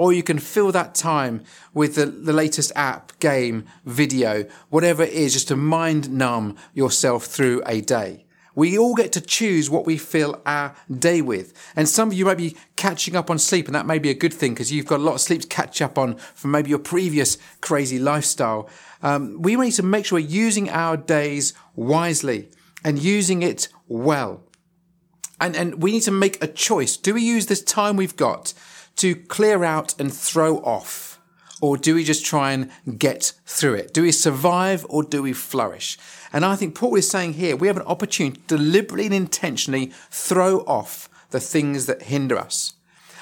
or 0.00 0.14
you 0.14 0.22
can 0.22 0.38
fill 0.38 0.72
that 0.72 0.94
time 0.94 1.44
with 1.74 1.94
the, 1.94 2.06
the 2.06 2.32
latest 2.32 2.72
app, 2.74 3.12
game, 3.18 3.66
video, 3.84 4.46
whatever 4.70 5.02
it 5.02 5.12
is, 5.12 5.34
just 5.34 5.48
to 5.48 5.54
mind 5.54 6.10
numb 6.10 6.56
yourself 6.72 7.26
through 7.26 7.62
a 7.66 7.82
day. 7.82 8.24
We 8.54 8.78
all 8.78 8.94
get 8.94 9.12
to 9.12 9.20
choose 9.20 9.68
what 9.68 9.84
we 9.84 9.98
fill 9.98 10.40
our 10.46 10.74
day 10.90 11.20
with. 11.20 11.52
And 11.76 11.86
some 11.86 12.08
of 12.08 12.14
you 12.14 12.24
might 12.24 12.38
be 12.38 12.56
catching 12.76 13.14
up 13.14 13.28
on 13.28 13.38
sleep, 13.38 13.66
and 13.66 13.74
that 13.74 13.84
may 13.84 13.98
be 13.98 14.08
a 14.08 14.14
good 14.14 14.32
thing 14.32 14.54
because 14.54 14.72
you've 14.72 14.86
got 14.86 15.00
a 15.00 15.02
lot 15.02 15.16
of 15.16 15.20
sleep 15.20 15.42
to 15.42 15.48
catch 15.48 15.82
up 15.82 15.98
on 15.98 16.14
from 16.34 16.52
maybe 16.52 16.70
your 16.70 16.78
previous 16.78 17.36
crazy 17.60 17.98
lifestyle. 17.98 18.70
Um, 19.02 19.42
we 19.42 19.54
need 19.54 19.72
to 19.72 19.82
make 19.82 20.06
sure 20.06 20.18
we're 20.18 20.26
using 20.26 20.70
our 20.70 20.96
days 20.96 21.52
wisely 21.76 22.48
and 22.82 22.98
using 22.98 23.42
it 23.42 23.68
well. 23.86 24.44
And, 25.38 25.54
and 25.56 25.82
we 25.82 25.92
need 25.92 26.04
to 26.04 26.10
make 26.10 26.42
a 26.42 26.46
choice. 26.46 26.96
Do 26.96 27.12
we 27.12 27.20
use 27.20 27.46
this 27.46 27.62
time 27.62 27.96
we've 27.96 28.16
got 28.16 28.54
to 28.96 29.14
clear 29.14 29.64
out 29.64 29.98
and 29.98 30.12
throw 30.12 30.58
off? 30.58 31.10
or 31.60 31.76
do 31.76 31.94
we 31.94 32.04
just 32.04 32.24
try 32.24 32.52
and 32.52 32.70
get 32.98 33.32
through 33.46 33.74
it? 33.74 33.92
Do 33.92 34.02
we 34.02 34.12
survive 34.12 34.86
or 34.88 35.02
do 35.02 35.22
we 35.22 35.32
flourish? 35.32 35.98
And 36.32 36.44
I 36.44 36.56
think 36.56 36.74
Paul 36.74 36.96
is 36.96 37.10
saying 37.10 37.34
here 37.34 37.56
we 37.56 37.66
have 37.66 37.76
an 37.76 37.82
opportunity 37.84 38.40
to 38.40 38.56
deliberately 38.56 39.06
and 39.06 39.14
intentionally 39.14 39.92
throw 40.10 40.60
off 40.60 41.08
the 41.30 41.40
things 41.40 41.86
that 41.86 42.02
hinder 42.02 42.38
us. 42.38 42.74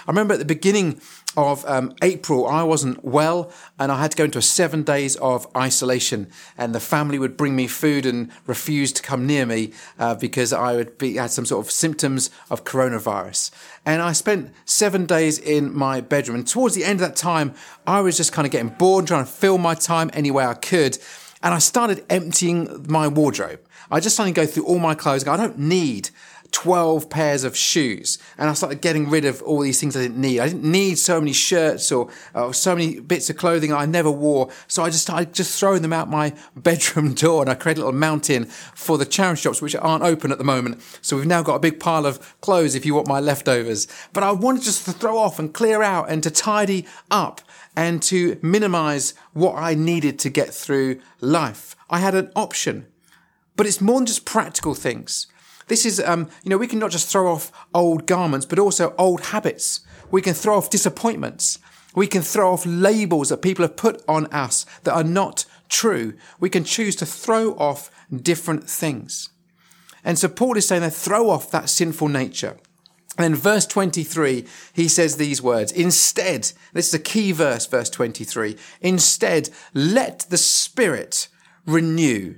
I 0.07 0.11
remember 0.11 0.35
at 0.35 0.39
the 0.39 0.47
beginning 0.47 1.01
of 1.39 1.65
um, 1.67 1.95
April, 2.03 2.47
I 2.47 2.65
wasn't 2.65 3.05
well 3.05 3.53
and 3.79 3.93
I 3.93 4.01
had 4.01 4.11
to 4.11 4.17
go 4.17 4.25
into 4.25 4.39
a 4.39 4.43
seven 4.43 4.83
days 4.83 5.17
of 5.17 5.47
isolation. 5.57 6.29
And 6.57 6.75
the 6.75 6.81
family 6.81 7.19
would 7.19 7.37
bring 7.37 7.55
me 7.55 7.67
food 7.69 8.05
and 8.05 8.31
refuse 8.47 8.93
to 8.95 9.03
come 9.03 9.27
near 9.27 9.47
me 9.47 9.73
uh, 9.99 10.17
because 10.17 10.53
I 10.53 10.75
would 10.75 10.99
be, 10.99 11.15
had 11.15 11.31
some 11.31 11.47
sort 11.47 11.65
of 11.65 11.71
symptoms 11.71 12.31
of 12.51 12.65
coronavirus. 12.65 13.51
And 13.87 14.03
I 14.03 14.13
spent 14.13 14.53
seven 14.65 15.07
days 15.07 15.39
in 15.39 15.75
my 15.75 16.01
bedroom. 16.01 16.39
And 16.39 16.47
towards 16.47 16.75
the 16.75 16.85
end 16.85 17.01
of 17.01 17.09
that 17.09 17.17
time, 17.17 17.55
I 17.87 18.01
was 18.01 18.17
just 18.17 18.33
kind 18.33 18.45
of 18.45 18.53
getting 18.53 18.71
bored, 18.71 19.07
trying 19.07 19.25
to 19.25 19.31
fill 19.31 19.59
my 19.59 19.75
time 19.75 20.11
any 20.13 20.31
way 20.31 20.45
I 20.45 20.55
could. 20.55 20.99
And 21.43 21.55
I 21.55 21.59
started 21.59 22.05
emptying 22.11 22.87
my 22.89 23.07
wardrobe. 23.07 23.61
I 23.91 24.01
just 24.01 24.17
started 24.17 24.35
to 24.35 24.41
go 24.41 24.47
through 24.47 24.67
all 24.67 24.79
my 24.79 24.95
clothes. 24.95 25.27
I 25.27 25.37
don't 25.37 25.59
need 25.59 26.11
12 26.53 27.11
pairs 27.11 27.45
of 27.45 27.57
shoes 27.57 28.19
and 28.37 28.49
I 28.49 28.55
started 28.55 28.81
getting 28.81 29.11
rid 29.11 29.25
of 29.25 29.43
all 29.43 29.61
these 29.61 29.79
things 29.81 29.97
I 29.97 30.01
didn't 30.01 30.21
need. 30.21 30.41
I 30.41 30.49
didn't 30.49 30.65
need 30.65 30.99
so 30.99 31.21
many 31.21 31.33
shirts 31.33 31.93
or, 31.93 32.09
or 32.35 32.55
so 32.55 32.75
many 32.75 33.01
bits 33.01 33.29
of 33.31 33.37
clothing 33.37 33.73
I 33.73 33.87
never 33.87 34.11
wore. 34.11 34.51
So 34.67 34.83
I 34.83 34.91
just 34.91 35.03
started 35.03 35.35
just 35.35 35.59
throwing 35.59 35.83
them 35.83 35.93
out 35.93 36.09
my 36.09 36.35
bedroom 36.57 37.15
door 37.15 37.43
and 37.43 37.51
I 37.51 37.55
created 37.55 37.83
a 37.83 37.85
little 37.85 37.99
mountain 37.99 38.47
for 38.47 38.99
the 38.99 39.05
charity 39.05 39.43
shops, 39.43 39.63
which 39.63 39.77
aren't 39.77 40.05
open 40.05 40.33
at 40.33 40.39
the 40.39 40.45
moment. 40.45 40.83
So 41.03 41.17
we've 41.17 41.27
now 41.27 41.43
got 41.43 41.57
a 41.57 41.61
big 41.61 41.81
pile 41.81 42.07
of 42.07 42.41
clothes 42.41 42.75
if 42.75 42.87
you 42.87 42.95
want 42.95 43.09
my 43.09 43.21
leftovers. 43.21 43.87
But 44.13 44.23
I 44.23 44.33
wanted 44.33 44.63
just 44.63 44.85
to 44.87 44.93
throw 44.93 45.19
off 45.19 45.39
and 45.39 45.53
clear 45.53 45.83
out 45.83 46.11
and 46.11 46.23
to 46.23 46.31
tidy 46.31 46.87
up 47.11 47.41
and 47.77 48.03
to 48.03 48.39
minimize 48.43 49.15
what 49.33 49.55
I 49.55 49.75
needed 49.75 50.19
to 50.21 50.31
get 50.31 50.53
through 50.53 51.01
life. 51.21 51.77
I 51.89 52.01
had 52.01 52.15
an 52.15 52.33
option, 52.35 52.87
but 53.55 53.67
it's 53.67 53.81
more 53.81 53.99
than 53.99 54.07
just 54.07 54.25
practical 54.25 54.75
things. 54.75 55.27
This 55.69 55.87
is, 55.87 56.01
um, 56.01 56.29
you 56.43 56.51
know, 56.51 56.59
we 56.59 56.67
can 56.67 56.79
not 56.79 56.91
just 56.91 57.09
throw 57.09 57.31
off 57.31 57.53
old 57.75 58.07
garments, 58.07 58.47
but 58.47 58.59
also 58.59 58.95
old 58.99 59.27
habits. 59.27 59.81
We 60.11 60.23
can 60.23 60.35
throw 60.35 60.57
off 60.57 60.71
disappointments. 60.71 61.59
We 61.95 62.07
can 62.07 62.23
throw 62.23 62.53
off 62.53 62.65
labels 62.67 63.29
that 63.29 63.43
people 63.43 63.65
have 63.65 63.77
put 63.77 64.03
on 64.09 64.27
us 64.27 64.67
that 64.85 64.95
are 64.95 65.05
not 65.05 65.45
true. 65.69 66.15
We 66.41 66.51
can 66.51 66.65
choose 66.65 66.97
to 66.97 67.07
throw 67.07 67.53
off 67.55 67.91
different 68.15 68.69
things. 68.69 69.31
And 70.05 70.19
so 70.19 70.29
Paul 70.29 70.57
is 70.57 70.67
saying 70.67 70.83
that 70.83 70.95
throw 70.95 71.29
off 71.31 71.51
that 71.51 71.69
sinful 71.69 72.09
nature. 72.09 72.57
And 73.17 73.27
in 73.27 73.35
verse 73.35 73.67
23, 73.67 74.45
he 74.73 74.87
says 74.87 75.17
these 75.17 75.43
words, 75.43 75.73
instead, 75.73 76.53
this 76.73 76.89
is 76.89 76.95
a 76.95 77.01
key 77.01 77.33
verse, 77.33 77.67
verse 77.67 77.91
23, 77.91 78.57
instead, 78.81 79.51
let 79.75 80.21
the 80.31 80.39
Spirit 80.39 81.29
renew 81.67 82.37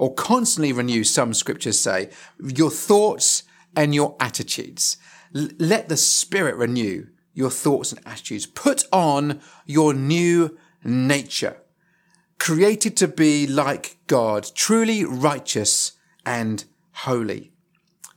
or 0.00 0.14
constantly 0.14 0.72
renew, 0.72 1.04
some 1.04 1.34
scriptures 1.34 1.78
say, 1.78 2.08
your 2.42 2.70
thoughts 2.70 3.42
and 3.76 3.94
your 3.94 4.16
attitudes. 4.18 4.96
L- 5.36 5.48
let 5.58 5.90
the 5.90 5.96
Spirit 5.98 6.56
renew 6.56 7.06
your 7.34 7.50
thoughts 7.50 7.92
and 7.92 8.00
attitudes. 8.06 8.46
Put 8.46 8.84
on 8.90 9.42
your 9.66 9.92
new 9.92 10.56
nature, 10.82 11.58
created 12.38 12.96
to 12.96 13.08
be 13.08 13.46
like 13.46 13.98
God, 14.06 14.48
truly 14.54 15.04
righteous 15.04 15.92
and 16.24 16.64
holy. 16.92 17.52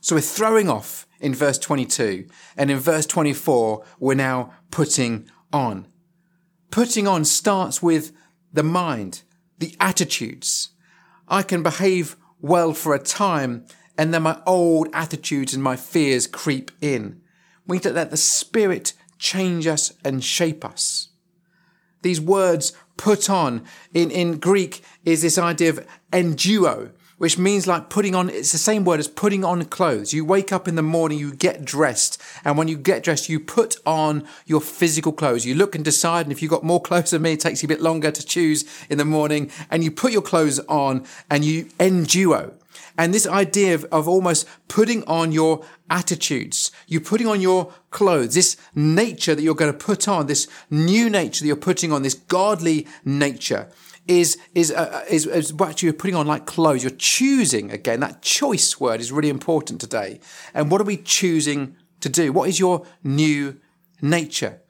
So 0.00 0.16
we're 0.16 0.22
throwing 0.22 0.70
off 0.70 1.06
in 1.20 1.34
verse 1.34 1.58
22, 1.58 2.26
and 2.56 2.70
in 2.70 2.78
verse 2.78 3.04
24, 3.04 3.84
we're 3.98 4.14
now 4.14 4.54
putting 4.70 5.28
on. 5.52 5.86
Putting 6.70 7.06
on 7.06 7.26
starts 7.26 7.82
with 7.82 8.12
the 8.50 8.62
mind, 8.62 9.20
the 9.58 9.76
attitudes, 9.78 10.70
I 11.34 11.42
can 11.42 11.64
behave 11.64 12.14
well 12.40 12.72
for 12.72 12.94
a 12.94 13.00
time 13.00 13.66
and 13.98 14.14
then 14.14 14.22
my 14.22 14.40
old 14.46 14.86
attitudes 14.92 15.52
and 15.52 15.60
my 15.60 15.74
fears 15.74 16.28
creep 16.28 16.70
in. 16.80 17.22
We 17.66 17.78
need 17.78 17.82
to 17.82 17.90
let 17.90 18.12
the 18.12 18.16
Spirit 18.16 18.92
change 19.18 19.66
us 19.66 19.92
and 20.04 20.22
shape 20.22 20.64
us. 20.64 21.08
These 22.02 22.20
words 22.20 22.72
put 22.96 23.28
on 23.28 23.64
in, 23.92 24.12
in 24.12 24.38
Greek 24.38 24.84
is 25.04 25.22
this 25.22 25.36
idea 25.36 25.70
of 25.70 25.84
enduo, 26.12 26.92
which 27.24 27.38
means 27.38 27.66
like 27.66 27.88
putting 27.88 28.14
on, 28.14 28.28
it's 28.28 28.52
the 28.52 28.58
same 28.58 28.84
word 28.84 29.00
as 29.00 29.08
putting 29.08 29.46
on 29.46 29.64
clothes. 29.64 30.12
You 30.12 30.26
wake 30.26 30.52
up 30.52 30.68
in 30.68 30.74
the 30.74 30.82
morning, 30.82 31.18
you 31.18 31.32
get 31.32 31.64
dressed, 31.64 32.20
and 32.44 32.58
when 32.58 32.68
you 32.68 32.76
get 32.76 33.02
dressed, 33.02 33.30
you 33.30 33.40
put 33.40 33.76
on 33.86 34.24
your 34.44 34.60
physical 34.60 35.10
clothes. 35.10 35.46
You 35.46 35.54
look 35.54 35.74
and 35.74 35.82
decide, 35.82 36.26
and 36.26 36.32
if 36.32 36.42
you've 36.42 36.50
got 36.50 36.64
more 36.64 36.82
clothes 36.88 37.12
than 37.12 37.22
me, 37.22 37.32
it 37.32 37.40
takes 37.40 37.62
you 37.62 37.66
a 37.66 37.68
bit 37.68 37.80
longer 37.80 38.10
to 38.10 38.26
choose 38.26 38.66
in 38.90 38.98
the 38.98 39.06
morning, 39.06 39.50
and 39.70 39.82
you 39.82 39.90
put 39.90 40.12
your 40.12 40.20
clothes 40.20 40.60
on 40.68 41.06
and 41.30 41.46
you 41.46 41.64
enduo. 41.78 42.52
And 42.98 43.14
this 43.14 43.26
idea 43.26 43.74
of, 43.74 43.84
of 43.84 44.06
almost 44.06 44.46
putting 44.68 45.02
on 45.04 45.32
your 45.32 45.64
attitudes, 45.88 46.72
you're 46.86 47.00
putting 47.00 47.26
on 47.26 47.40
your 47.40 47.72
clothes, 47.90 48.34
this 48.34 48.58
nature 48.74 49.34
that 49.34 49.42
you're 49.42 49.54
going 49.54 49.72
to 49.72 49.78
put 49.78 50.08
on, 50.08 50.26
this 50.26 50.46
new 50.68 51.08
nature 51.08 51.40
that 51.40 51.46
you're 51.46 51.56
putting 51.56 51.90
on, 51.90 52.02
this 52.02 52.12
godly 52.12 52.86
nature 53.02 53.70
is 54.06 54.38
is 54.54 54.70
uh, 54.70 55.04
is, 55.10 55.26
is 55.26 55.52
what 55.52 55.82
you're 55.82 55.92
putting 55.92 56.16
on 56.16 56.26
like 56.26 56.46
clothes. 56.46 56.82
You're 56.82 56.92
choosing 56.92 57.70
again. 57.70 58.00
That 58.00 58.22
choice 58.22 58.78
word 58.78 59.00
is 59.00 59.12
really 59.12 59.30
important 59.30 59.80
today. 59.80 60.20
And 60.52 60.70
what 60.70 60.80
are 60.80 60.84
we 60.84 60.96
choosing 60.96 61.76
to 62.00 62.08
do? 62.08 62.32
What 62.32 62.48
is 62.48 62.58
your 62.58 62.86
new 63.02 63.60
nature? 64.02 64.60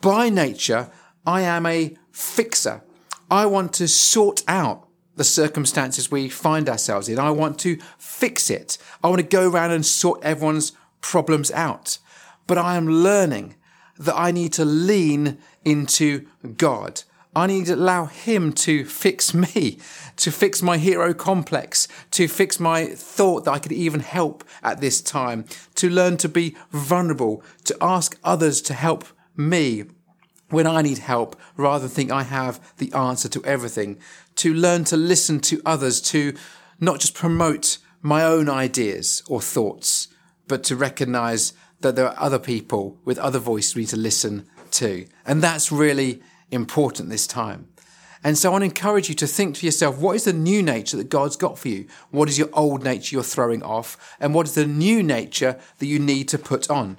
By 0.00 0.28
nature, 0.28 0.90
I 1.26 1.42
am 1.42 1.66
a 1.66 1.96
fixer. 2.12 2.82
I 3.30 3.46
want 3.46 3.72
to 3.74 3.88
sort 3.88 4.42
out 4.46 4.88
the 5.16 5.24
circumstances 5.24 6.10
we 6.10 6.28
find 6.28 6.68
ourselves 6.68 7.08
in. 7.08 7.18
I 7.18 7.30
want 7.30 7.58
to 7.60 7.78
fix 7.98 8.50
it. 8.50 8.78
I 9.02 9.08
want 9.08 9.20
to 9.20 9.26
go 9.26 9.48
around 9.48 9.72
and 9.72 9.84
sort 9.84 10.22
everyone's 10.22 10.72
problems 11.00 11.50
out. 11.50 11.98
But 12.46 12.58
I 12.58 12.76
am 12.76 12.88
learning 12.88 13.56
that 13.98 14.16
I 14.16 14.30
need 14.30 14.52
to 14.54 14.64
lean 14.64 15.38
into 15.64 16.26
God. 16.56 17.02
I 17.34 17.46
need 17.46 17.66
to 17.66 17.74
allow 17.74 18.04
him 18.06 18.52
to 18.52 18.84
fix 18.84 19.32
me, 19.32 19.78
to 20.16 20.30
fix 20.30 20.62
my 20.62 20.76
hero 20.76 21.14
complex, 21.14 21.88
to 22.12 22.28
fix 22.28 22.60
my 22.60 22.86
thought 22.86 23.44
that 23.44 23.52
I 23.52 23.58
could 23.58 23.72
even 23.72 24.00
help 24.00 24.44
at 24.62 24.80
this 24.80 25.00
time, 25.00 25.46
to 25.76 25.88
learn 25.88 26.18
to 26.18 26.28
be 26.28 26.54
vulnerable, 26.70 27.42
to 27.64 27.76
ask 27.80 28.18
others 28.22 28.60
to 28.62 28.74
help 28.74 29.06
me 29.34 29.84
when 30.50 30.66
I 30.66 30.82
need 30.82 30.98
help 30.98 31.40
rather 31.56 31.88
than 31.88 31.94
think 31.94 32.10
I 32.10 32.24
have 32.24 32.74
the 32.76 32.92
answer 32.92 33.28
to 33.30 33.44
everything, 33.44 33.98
to 34.36 34.52
learn 34.52 34.84
to 34.84 34.98
listen 34.98 35.40
to 35.40 35.62
others, 35.64 36.02
to 36.02 36.34
not 36.78 37.00
just 37.00 37.14
promote 37.14 37.78
my 38.02 38.24
own 38.24 38.50
ideas 38.50 39.22
or 39.26 39.40
thoughts, 39.40 40.08
but 40.48 40.62
to 40.64 40.76
recognize 40.76 41.54
that 41.80 41.96
there 41.96 42.08
are 42.08 42.16
other 42.18 42.38
people 42.38 42.98
with 43.06 43.18
other 43.18 43.38
voices 43.38 43.74
we 43.74 43.82
need 43.82 43.88
to 43.88 43.96
listen 43.96 44.46
to. 44.72 45.06
And 45.24 45.42
that's 45.42 45.72
really 45.72 46.22
important 46.52 47.08
this 47.08 47.26
time. 47.26 47.68
And 48.24 48.38
so 48.38 48.54
I 48.54 48.62
encourage 48.62 49.08
you 49.08 49.16
to 49.16 49.26
think 49.26 49.56
to 49.56 49.66
yourself, 49.66 49.98
what 49.98 50.14
is 50.14 50.24
the 50.24 50.32
new 50.32 50.62
nature 50.62 50.96
that 50.96 51.08
God's 51.08 51.36
got 51.36 51.58
for 51.58 51.68
you? 51.68 51.88
What 52.10 52.28
is 52.28 52.38
your 52.38 52.50
old 52.52 52.84
nature 52.84 53.16
you're 53.16 53.24
throwing 53.24 53.62
off? 53.62 54.16
And 54.20 54.32
what 54.32 54.46
is 54.46 54.54
the 54.54 54.66
new 54.66 55.02
nature 55.02 55.58
that 55.78 55.86
you 55.86 55.98
need 55.98 56.28
to 56.28 56.38
put 56.38 56.70
on? 56.70 56.98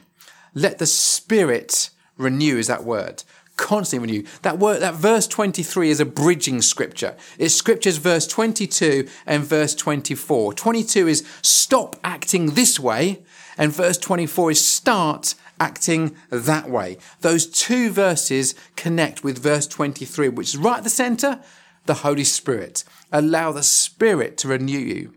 Let 0.54 0.80
the 0.80 0.86
Spirit 0.86 1.92
renew 2.18 2.58
is 2.58 2.68
that 2.68 2.84
word. 2.84 3.24
Constantly 3.56 4.08
renew. 4.08 4.28
That 4.42 4.60
word, 4.60 4.82
that 4.82 4.96
verse 4.96 5.28
23 5.28 5.92
is 5.92 6.00
a 6.00 6.06
bridging 6.06 6.62
scripture. 6.62 7.16
It's 7.38 7.56
scriptures 7.56 7.98
verse 7.98 8.28
22 8.28 9.08
and 9.26 9.44
verse 9.44 9.76
24. 9.76 10.54
22 10.54 11.08
is 11.08 11.26
stop 11.42 11.96
acting 12.04 12.48
this 12.48 12.80
way. 12.80 13.24
And 13.58 13.72
verse 13.72 13.98
24 13.98 14.52
is 14.52 14.66
start 14.66 15.36
acting 15.60 16.16
that 16.30 16.70
way. 16.70 16.98
Those 17.22 17.46
two 17.46 17.92
verses 17.92 18.56
connect 18.76 19.24
with 19.24 19.42
verse 19.42 19.68
23, 19.68 20.30
which 20.30 20.50
is 20.50 20.58
right 20.58 20.78
at 20.78 20.84
the 20.84 20.90
center, 20.90 21.40
the 21.86 21.96
Holy 21.96 22.24
Spirit. 22.24 22.84
Allow 23.12 23.52
the 23.52 23.64
Spirit 23.64 24.38
to 24.40 24.48
renew 24.48 24.80
you. 24.80 25.14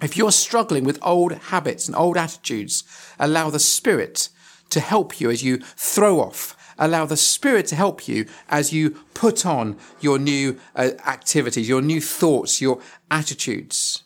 If 0.00 0.16
you're 0.16 0.32
struggling 0.32 0.84
with 0.84 0.98
old 1.02 1.32
habits 1.32 1.86
and 1.86 1.96
old 1.96 2.16
attitudes, 2.16 2.84
allow 3.18 3.50
the 3.50 3.58
Spirit 3.58 4.28
to 4.70 4.80
help 4.80 5.20
you 5.20 5.30
as 5.30 5.42
you 5.42 5.58
throw 5.58 6.20
off. 6.20 6.54
Allow 6.78 7.06
the 7.06 7.16
Spirit 7.16 7.66
to 7.66 7.76
help 7.76 8.06
you 8.06 8.26
as 8.48 8.72
you 8.72 8.90
put 9.14 9.44
on 9.44 9.76
your 10.00 10.18
new 10.18 10.58
uh, 10.76 10.90
activities, 11.06 11.68
your 11.68 11.82
new 11.82 12.00
thoughts, 12.00 12.60
your 12.60 12.80
attitudes. 13.10 14.04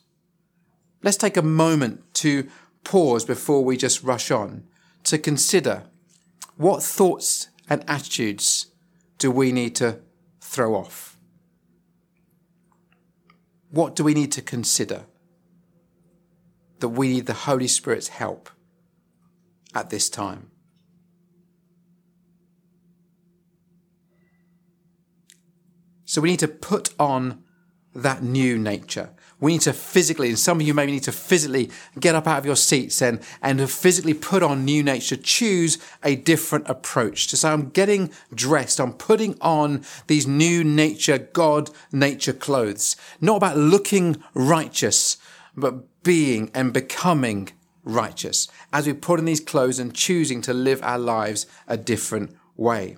Let's 1.02 1.18
take 1.18 1.36
a 1.36 1.42
moment 1.42 2.02
to 2.14 2.48
pause 2.84 3.24
before 3.24 3.64
we 3.64 3.76
just 3.76 4.02
rush 4.02 4.30
on 4.30 4.64
to 5.04 5.18
consider 5.18 5.84
what 6.56 6.82
thoughts 6.82 7.48
and 7.68 7.84
attitudes 7.88 8.66
do 9.18 9.30
we 9.30 9.52
need 9.52 9.74
to 9.76 10.00
throw 10.40 10.74
off? 10.74 11.16
What 13.70 13.96
do 13.96 14.04
we 14.04 14.14
need 14.14 14.32
to 14.32 14.42
consider 14.42 15.06
that 16.80 16.88
we 16.88 17.08
need 17.08 17.26
the 17.26 17.32
Holy 17.32 17.68
Spirit's 17.68 18.08
help 18.08 18.50
at 19.74 19.90
this 19.90 20.10
time? 20.10 20.50
So 26.04 26.20
we 26.20 26.32
need 26.32 26.40
to 26.40 26.48
put 26.48 26.92
on 26.98 27.42
that 27.94 28.22
new 28.22 28.58
nature. 28.58 29.10
We 29.42 29.54
need 29.54 29.62
to 29.62 29.72
physically, 29.72 30.28
and 30.28 30.38
some 30.38 30.60
of 30.60 30.66
you 30.66 30.72
maybe 30.72 30.92
need 30.92 31.02
to 31.02 31.12
physically 31.12 31.68
get 31.98 32.14
up 32.14 32.28
out 32.28 32.38
of 32.38 32.46
your 32.46 32.54
seats 32.54 33.02
and, 33.02 33.20
and 33.42 33.68
physically 33.68 34.14
put 34.14 34.40
on 34.40 34.64
new 34.64 34.84
nature, 34.84 35.16
choose 35.16 35.78
a 36.04 36.14
different 36.14 36.68
approach. 36.68 37.26
To 37.26 37.36
say, 37.36 37.48
I'm 37.48 37.70
getting 37.70 38.12
dressed, 38.32 38.78
I'm 38.80 38.92
putting 38.92 39.36
on 39.40 39.84
these 40.06 40.28
new 40.28 40.62
nature, 40.62 41.18
God 41.18 41.70
nature 41.90 42.32
clothes. 42.32 42.94
Not 43.20 43.38
about 43.38 43.56
looking 43.56 44.22
righteous, 44.32 45.18
but 45.56 46.04
being 46.04 46.52
and 46.54 46.72
becoming 46.72 47.48
righteous 47.82 48.46
as 48.72 48.86
we 48.86 48.92
put 48.92 49.18
on 49.18 49.24
these 49.24 49.40
clothes 49.40 49.80
and 49.80 49.92
choosing 49.92 50.40
to 50.42 50.54
live 50.54 50.80
our 50.84 51.00
lives 51.00 51.46
a 51.66 51.76
different 51.76 52.30
way. 52.56 52.96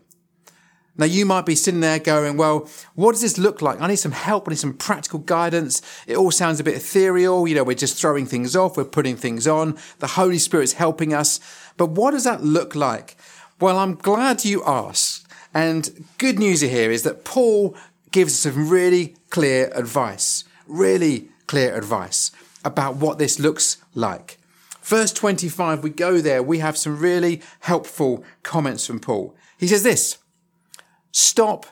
Now 0.97 1.07
you 1.07 1.27
might 1.27 1.45
be 1.45 1.57
sitting 1.57 1.81
there 1.81 1.99
going, 1.99 2.37
well, 2.37 2.69
what 2.95 3.13
does 3.13 3.21
this 3.21 3.37
look 3.37 3.61
like? 3.61 3.81
I 3.81 3.89
need 3.89 3.97
some 3.97 4.13
help. 4.13 4.47
I 4.47 4.51
need 4.51 4.59
some 4.59 4.75
practical 4.75 5.19
guidance. 5.19 5.83
It 6.07 6.17
all 6.17 6.31
sounds 6.31 6.61
a 6.61 6.65
bit 6.65 6.77
ethereal. 6.77 7.49
You 7.49 7.57
know, 7.57 7.65
we're 7.65 7.75
just 7.75 8.01
throwing 8.01 8.27
things 8.27 8.55
off. 8.55 8.77
We're 8.77 8.85
putting 8.85 9.17
things 9.17 9.49
on. 9.49 9.77
The 9.99 10.07
Holy 10.09 10.39
Spirit's 10.39 10.75
helping 10.75 11.13
us. 11.13 11.41
But 11.77 11.91
what 11.91 12.13
does 12.13 12.25
that 12.25 12.45
look 12.45 12.75
like? 12.77 13.17
Well, 13.61 13.79
I'm 13.79 13.97
glad 13.97 14.45
you 14.45 14.63
asked. 14.65 15.27
And 15.53 16.05
good 16.19 16.39
news 16.39 16.61
here 16.61 16.91
is 16.91 17.03
that 17.03 17.25
Paul 17.25 17.77
gives 18.13 18.35
us 18.35 18.41
some 18.41 18.69
really 18.69 19.17
clear 19.31 19.73
advice, 19.75 20.45
really 20.67 21.29
clear 21.47 21.77
advice 21.77 22.31
about 22.65 22.97
what 22.97 23.19
this 23.19 23.39
looks 23.41 23.79
like. 23.95 24.39
Verse 24.83 25.13
25, 25.13 25.83
we 25.83 25.91
go 25.91 26.21
there. 26.21 26.43
We 26.43 26.59
have 26.59 26.77
some 26.77 26.99
really 26.99 27.41
helpful 27.61 28.23
comments 28.43 28.87
from 28.87 29.01
Paul. 29.01 29.35
He 29.57 29.67
says 29.67 29.83
this, 29.83 30.19
Stop 31.17 31.67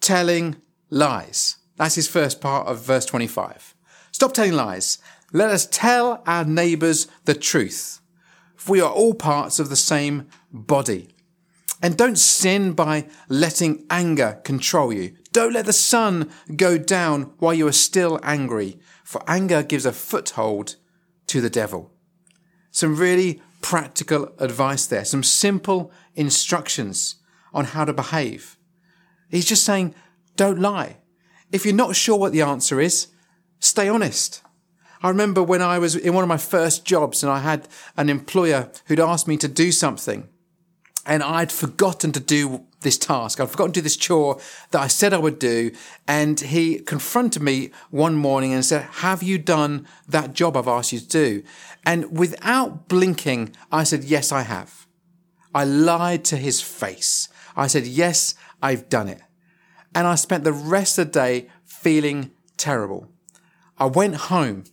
telling 0.00 0.56
lies. 0.90 1.58
That's 1.76 1.94
his 1.94 2.08
first 2.08 2.40
part 2.40 2.66
of 2.66 2.82
verse 2.82 3.04
25. 3.04 3.76
Stop 4.10 4.34
telling 4.34 4.54
lies. 4.54 4.98
Let 5.32 5.50
us 5.50 5.68
tell 5.70 6.20
our 6.26 6.44
neighbours 6.44 7.06
the 7.24 7.34
truth. 7.34 8.00
For 8.56 8.72
we 8.72 8.80
are 8.80 8.90
all 8.90 9.14
parts 9.14 9.60
of 9.60 9.68
the 9.68 9.76
same 9.76 10.26
body. 10.52 11.14
And 11.80 11.96
don't 11.96 12.18
sin 12.18 12.72
by 12.72 13.06
letting 13.28 13.86
anger 13.88 14.40
control 14.42 14.92
you. 14.92 15.14
Don't 15.32 15.52
let 15.52 15.66
the 15.66 15.72
sun 15.72 16.28
go 16.56 16.76
down 16.76 17.34
while 17.38 17.54
you 17.54 17.68
are 17.68 17.72
still 17.72 18.18
angry, 18.24 18.80
for 19.04 19.22
anger 19.28 19.62
gives 19.62 19.86
a 19.86 19.92
foothold 19.92 20.74
to 21.28 21.40
the 21.40 21.48
devil. 21.48 21.92
Some 22.72 22.96
really 22.96 23.42
practical 23.62 24.32
advice 24.40 24.86
there, 24.86 25.04
some 25.04 25.22
simple 25.22 25.92
instructions 26.16 27.14
on 27.54 27.66
how 27.66 27.84
to 27.84 27.92
behave. 27.92 28.57
He's 29.28 29.46
just 29.46 29.64
saying, 29.64 29.94
don't 30.36 30.58
lie. 30.58 30.98
If 31.50 31.64
you're 31.64 31.74
not 31.74 31.96
sure 31.96 32.18
what 32.18 32.32
the 32.32 32.42
answer 32.42 32.80
is, 32.80 33.08
stay 33.58 33.88
honest. 33.88 34.42
I 35.02 35.08
remember 35.08 35.42
when 35.42 35.62
I 35.62 35.78
was 35.78 35.94
in 35.94 36.14
one 36.14 36.24
of 36.24 36.28
my 36.28 36.38
first 36.38 36.84
jobs 36.84 37.22
and 37.22 37.30
I 37.30 37.38
had 37.38 37.68
an 37.96 38.08
employer 38.08 38.70
who'd 38.86 39.00
asked 39.00 39.28
me 39.28 39.36
to 39.38 39.48
do 39.48 39.70
something 39.70 40.28
and 41.08 41.22
I'd 41.22 41.50
forgotten 41.50 42.12
to 42.12 42.20
do 42.20 42.66
this 42.82 42.98
task. 42.98 43.40
I'd 43.40 43.50
forgotten 43.50 43.72
to 43.72 43.80
do 43.80 43.84
this 43.84 43.96
chore 43.96 44.38
that 44.70 44.80
I 44.80 44.86
said 44.88 45.14
I 45.14 45.18
would 45.18 45.38
do. 45.38 45.72
And 46.06 46.38
he 46.38 46.80
confronted 46.80 47.42
me 47.42 47.70
one 47.90 48.14
morning 48.14 48.52
and 48.52 48.64
said, 48.64 48.82
have 48.82 49.22
you 49.22 49.38
done 49.38 49.86
that 50.06 50.34
job 50.34 50.56
I've 50.56 50.68
asked 50.68 50.92
you 50.92 51.00
to 51.00 51.08
do? 51.08 51.42
And 51.86 52.16
without 52.16 52.88
blinking, 52.88 53.56
I 53.72 53.84
said, 53.84 54.04
yes, 54.04 54.30
I 54.30 54.42
have. 54.42 54.86
I 55.54 55.64
lied 55.64 56.24
to 56.26 56.36
his 56.36 56.60
face. 56.60 57.28
I 57.56 57.66
said, 57.66 57.86
yes, 57.86 58.34
I've 58.62 58.88
done 58.88 59.08
it. 59.08 59.20
And 59.94 60.06
I 60.06 60.14
spent 60.14 60.44
the 60.44 60.52
rest 60.52 60.98
of 60.98 61.06
the 61.06 61.12
day 61.12 61.48
feeling 61.64 62.30
terrible. 62.56 63.08
I 63.78 63.86
went 63.86 64.16
home 64.16 64.64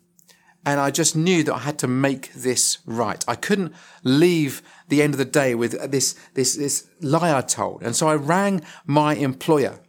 and 0.66 0.80
I 0.80 0.90
just 0.90 1.16
knew 1.16 1.44
that 1.44 1.54
I 1.54 1.60
had 1.60 1.78
to 1.80 1.88
make 1.88 2.34
this 2.34 2.80
right. 2.86 3.24
I 3.28 3.36
couldn't 3.36 3.74
leave 4.04 4.64
the 4.88 5.02
end 5.02 5.14
of 5.14 5.20
the 5.20 5.26
day 5.26 5.54
with 5.54 5.92
this, 5.92 6.16
this, 6.34 6.56
this 6.56 6.88
lie 7.02 7.38
I 7.38 7.42
told. 7.42 7.84
And 7.84 7.96
so 7.96 8.08
I 8.08 8.16
rang 8.16 8.62
my 8.86 9.16
employer 9.16 9.80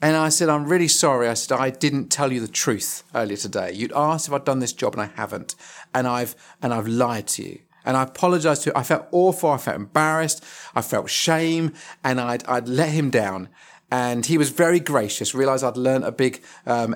and 0.00 0.16
I 0.16 0.28
said, 0.28 0.48
I'm 0.48 0.66
really 0.66 0.88
sorry. 0.88 1.28
I 1.28 1.34
said, 1.34 1.58
I 1.58 1.70
didn't 1.70 2.08
tell 2.08 2.32
you 2.32 2.40
the 2.40 2.48
truth 2.48 3.02
earlier 3.14 3.36
today. 3.36 3.72
You'd 3.72 3.92
asked 3.92 4.28
if 4.28 4.34
I'd 4.34 4.44
done 4.44 4.60
this 4.60 4.72
job 4.72 4.92
and 4.92 5.02
I 5.02 5.10
haven't. 5.16 5.54
And 5.94 6.06
I've, 6.06 6.36
and 6.62 6.72
I've 6.72 6.86
lied 6.86 7.26
to 7.28 7.42
you. 7.42 7.58
And 7.88 7.96
I 7.96 8.02
apologized 8.02 8.64
to 8.64 8.70
him. 8.70 8.76
I 8.76 8.82
felt 8.82 9.06
awful. 9.12 9.50
I 9.50 9.56
felt 9.56 9.76
embarrassed. 9.76 10.44
I 10.74 10.82
felt 10.82 11.08
shame 11.08 11.72
and 12.04 12.20
I'd, 12.20 12.44
I'd 12.44 12.68
let 12.68 12.90
him 12.90 13.08
down. 13.08 13.48
And 13.90 14.26
he 14.26 14.36
was 14.36 14.50
very 14.50 14.78
gracious, 14.78 15.34
realized 15.34 15.64
I'd 15.64 15.78
learned 15.78 16.04
a 16.04 16.12
big 16.12 16.42
um, 16.66 16.94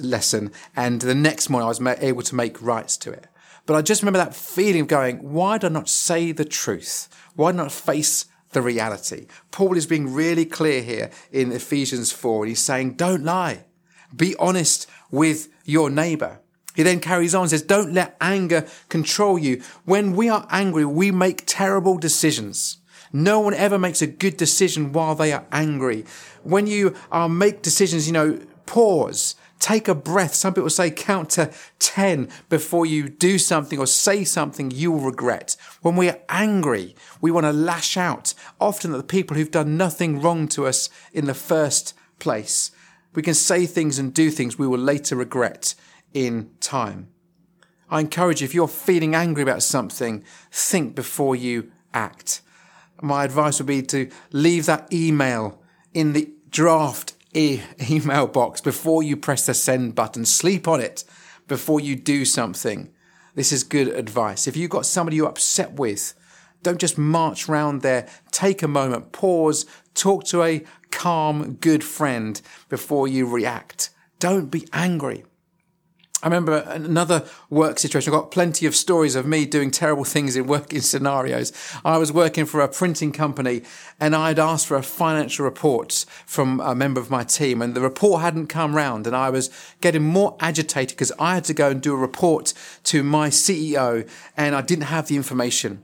lesson. 0.00 0.50
And 0.74 1.02
the 1.02 1.14
next 1.14 1.50
morning 1.50 1.66
I 1.66 1.68
was 1.68 1.82
able 2.00 2.22
to 2.22 2.34
make 2.34 2.62
rights 2.62 2.96
to 2.98 3.12
it. 3.12 3.26
But 3.66 3.74
I 3.74 3.82
just 3.82 4.00
remember 4.00 4.20
that 4.20 4.34
feeling 4.34 4.80
of 4.80 4.88
going, 4.88 5.18
why 5.18 5.58
did 5.58 5.70
I 5.70 5.74
not 5.74 5.90
say 5.90 6.32
the 6.32 6.46
truth? 6.46 7.10
Why 7.36 7.52
not 7.52 7.70
face 7.70 8.24
the 8.52 8.62
reality? 8.62 9.26
Paul 9.50 9.76
is 9.76 9.86
being 9.86 10.14
really 10.14 10.46
clear 10.46 10.82
here 10.82 11.10
in 11.30 11.52
Ephesians 11.52 12.10
4. 12.10 12.44
And 12.44 12.48
he's 12.48 12.60
saying, 12.62 12.94
don't 12.94 13.22
lie. 13.22 13.66
Be 14.16 14.34
honest 14.36 14.88
with 15.10 15.48
your 15.66 15.90
neighbor. 15.90 16.40
He 16.74 16.82
then 16.82 17.00
carries 17.00 17.34
on 17.34 17.42
and 17.42 17.50
says, 17.50 17.62
don't 17.62 17.92
let 17.92 18.16
anger 18.20 18.66
control 18.88 19.38
you. 19.38 19.62
When 19.84 20.16
we 20.16 20.28
are 20.28 20.46
angry, 20.50 20.84
we 20.84 21.10
make 21.10 21.44
terrible 21.46 21.98
decisions. 21.98 22.78
No 23.12 23.40
one 23.40 23.54
ever 23.54 23.78
makes 23.78 24.00
a 24.00 24.06
good 24.06 24.36
decision 24.36 24.92
while 24.92 25.14
they 25.14 25.32
are 25.32 25.44
angry. 25.52 26.04
When 26.42 26.66
you 26.66 26.94
uh, 27.10 27.28
make 27.28 27.60
decisions, 27.60 28.06
you 28.06 28.14
know, 28.14 28.40
pause, 28.64 29.34
take 29.58 29.86
a 29.86 29.94
breath. 29.94 30.34
Some 30.34 30.54
people 30.54 30.70
say 30.70 30.90
count 30.90 31.30
to 31.30 31.52
10 31.78 32.30
before 32.48 32.86
you 32.86 33.10
do 33.10 33.38
something 33.38 33.78
or 33.78 33.86
say 33.86 34.24
something 34.24 34.70
you 34.70 34.90
will 34.90 35.00
regret. 35.00 35.56
When 35.82 35.94
we 35.94 36.08
are 36.08 36.20
angry, 36.30 36.96
we 37.20 37.30
want 37.30 37.44
to 37.44 37.52
lash 37.52 37.98
out, 37.98 38.32
often 38.58 38.92
at 38.92 38.96
the 38.96 39.02
people 39.02 39.36
who've 39.36 39.50
done 39.50 39.76
nothing 39.76 40.22
wrong 40.22 40.48
to 40.48 40.66
us 40.66 40.88
in 41.12 41.26
the 41.26 41.34
first 41.34 41.92
place. 42.18 42.70
We 43.14 43.22
can 43.22 43.34
say 43.34 43.66
things 43.66 43.98
and 43.98 44.14
do 44.14 44.30
things 44.30 44.58
we 44.58 44.66
will 44.66 44.78
later 44.78 45.16
regret 45.16 45.74
in 46.14 46.50
time. 46.60 47.08
I 47.90 48.00
encourage 48.00 48.40
you, 48.40 48.46
if 48.46 48.54
you're 48.54 48.68
feeling 48.68 49.14
angry 49.14 49.42
about 49.42 49.62
something, 49.62 50.24
think 50.50 50.94
before 50.94 51.36
you 51.36 51.70
act. 51.92 52.40
My 53.02 53.24
advice 53.24 53.58
would 53.58 53.66
be 53.66 53.82
to 53.82 54.10
leave 54.32 54.66
that 54.66 54.90
email 54.92 55.60
in 55.92 56.12
the 56.12 56.32
draft 56.48 57.14
e- 57.34 57.60
email 57.90 58.26
box 58.26 58.60
before 58.60 59.02
you 59.02 59.16
press 59.16 59.46
the 59.46 59.54
send 59.54 59.94
button. 59.94 60.24
Sleep 60.24 60.66
on 60.66 60.80
it 60.80 61.04
before 61.48 61.80
you 61.80 61.96
do 61.96 62.24
something. 62.24 62.90
This 63.34 63.52
is 63.52 63.64
good 63.64 63.88
advice. 63.88 64.46
If 64.46 64.56
you've 64.56 64.70
got 64.70 64.86
somebody 64.86 65.16
you're 65.16 65.28
upset 65.28 65.72
with, 65.74 66.14
don't 66.62 66.78
just 66.78 66.96
march 66.96 67.48
round 67.48 67.82
there. 67.82 68.08
Take 68.30 68.62
a 68.62 68.68
moment, 68.68 69.12
pause, 69.12 69.66
talk 69.94 70.24
to 70.24 70.42
a 70.42 70.64
calm, 70.90 71.54
good 71.54 71.82
friend 71.82 72.40
before 72.68 73.08
you 73.08 73.26
react. 73.26 73.90
Don't 74.18 74.50
be 74.50 74.68
angry. 74.72 75.24
I 76.22 76.28
remember 76.28 76.58
another 76.68 77.24
work 77.50 77.80
situation. 77.80 78.12
I've 78.12 78.20
got 78.20 78.30
plenty 78.30 78.64
of 78.64 78.76
stories 78.76 79.16
of 79.16 79.26
me 79.26 79.44
doing 79.44 79.72
terrible 79.72 80.04
things 80.04 80.36
in 80.36 80.46
working 80.46 80.80
scenarios. 80.92 81.52
I 81.84 81.98
was 81.98 82.12
working 82.12 82.46
for 82.46 82.60
a 82.60 82.68
printing 82.68 83.10
company 83.10 83.62
and 83.98 84.14
I'd 84.14 84.38
asked 84.38 84.68
for 84.68 84.76
a 84.76 84.84
financial 84.84 85.44
report 85.44 86.04
from 86.24 86.60
a 86.60 86.76
member 86.76 87.00
of 87.00 87.10
my 87.10 87.24
team 87.24 87.60
and 87.60 87.74
the 87.74 87.80
report 87.80 88.22
hadn't 88.22 88.46
come 88.46 88.76
round 88.76 89.08
and 89.08 89.16
I 89.16 89.30
was 89.30 89.50
getting 89.80 90.04
more 90.04 90.36
agitated 90.38 90.96
because 90.96 91.10
I 91.18 91.34
had 91.34 91.44
to 91.44 91.54
go 91.54 91.70
and 91.70 91.82
do 91.82 91.92
a 91.92 91.96
report 91.96 92.54
to 92.84 93.02
my 93.02 93.28
CEO 93.28 94.08
and 94.36 94.54
I 94.54 94.62
didn't 94.62 94.84
have 94.84 95.08
the 95.08 95.16
information. 95.16 95.82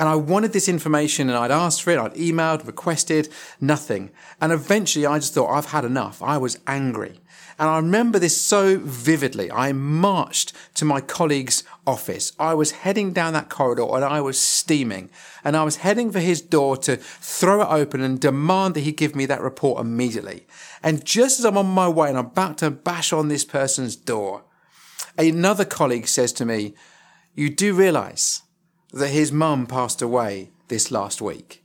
And 0.00 0.08
I 0.08 0.14
wanted 0.14 0.54
this 0.54 0.66
information 0.66 1.28
and 1.28 1.36
I'd 1.36 1.50
asked 1.50 1.82
for 1.82 1.90
it, 1.90 1.98
I'd 1.98 2.14
emailed, 2.14 2.66
requested, 2.66 3.28
nothing. 3.60 4.10
And 4.40 4.50
eventually 4.50 5.04
I 5.04 5.18
just 5.18 5.34
thought, 5.34 5.52
I've 5.52 5.72
had 5.72 5.84
enough. 5.84 6.22
I 6.22 6.38
was 6.38 6.58
angry. 6.66 7.20
And 7.58 7.68
I 7.68 7.76
remember 7.76 8.18
this 8.18 8.40
so 8.40 8.78
vividly. 8.78 9.52
I 9.52 9.74
marched 9.74 10.54
to 10.76 10.86
my 10.86 11.02
colleague's 11.02 11.64
office. 11.86 12.32
I 12.38 12.54
was 12.54 12.70
heading 12.70 13.12
down 13.12 13.34
that 13.34 13.50
corridor 13.50 13.94
and 13.94 14.02
I 14.02 14.22
was 14.22 14.40
steaming. 14.40 15.10
And 15.44 15.54
I 15.54 15.64
was 15.64 15.76
heading 15.76 16.10
for 16.10 16.20
his 16.20 16.40
door 16.40 16.78
to 16.78 16.96
throw 16.96 17.60
it 17.60 17.68
open 17.68 18.00
and 18.00 18.18
demand 18.18 18.76
that 18.76 18.80
he 18.80 18.92
give 18.92 19.14
me 19.14 19.26
that 19.26 19.42
report 19.42 19.82
immediately. 19.82 20.46
And 20.82 21.04
just 21.04 21.40
as 21.40 21.44
I'm 21.44 21.58
on 21.58 21.66
my 21.66 21.90
way 21.90 22.08
and 22.08 22.16
I'm 22.16 22.24
about 22.24 22.56
to 22.58 22.70
bash 22.70 23.12
on 23.12 23.28
this 23.28 23.44
person's 23.44 23.96
door, 23.96 24.44
another 25.18 25.66
colleague 25.66 26.08
says 26.08 26.32
to 26.32 26.46
me, 26.46 26.72
You 27.34 27.50
do 27.50 27.74
realize 27.74 28.40
that 28.92 29.08
his 29.08 29.32
mum 29.32 29.66
passed 29.66 30.02
away 30.02 30.50
this 30.68 30.90
last 30.90 31.20
week. 31.20 31.64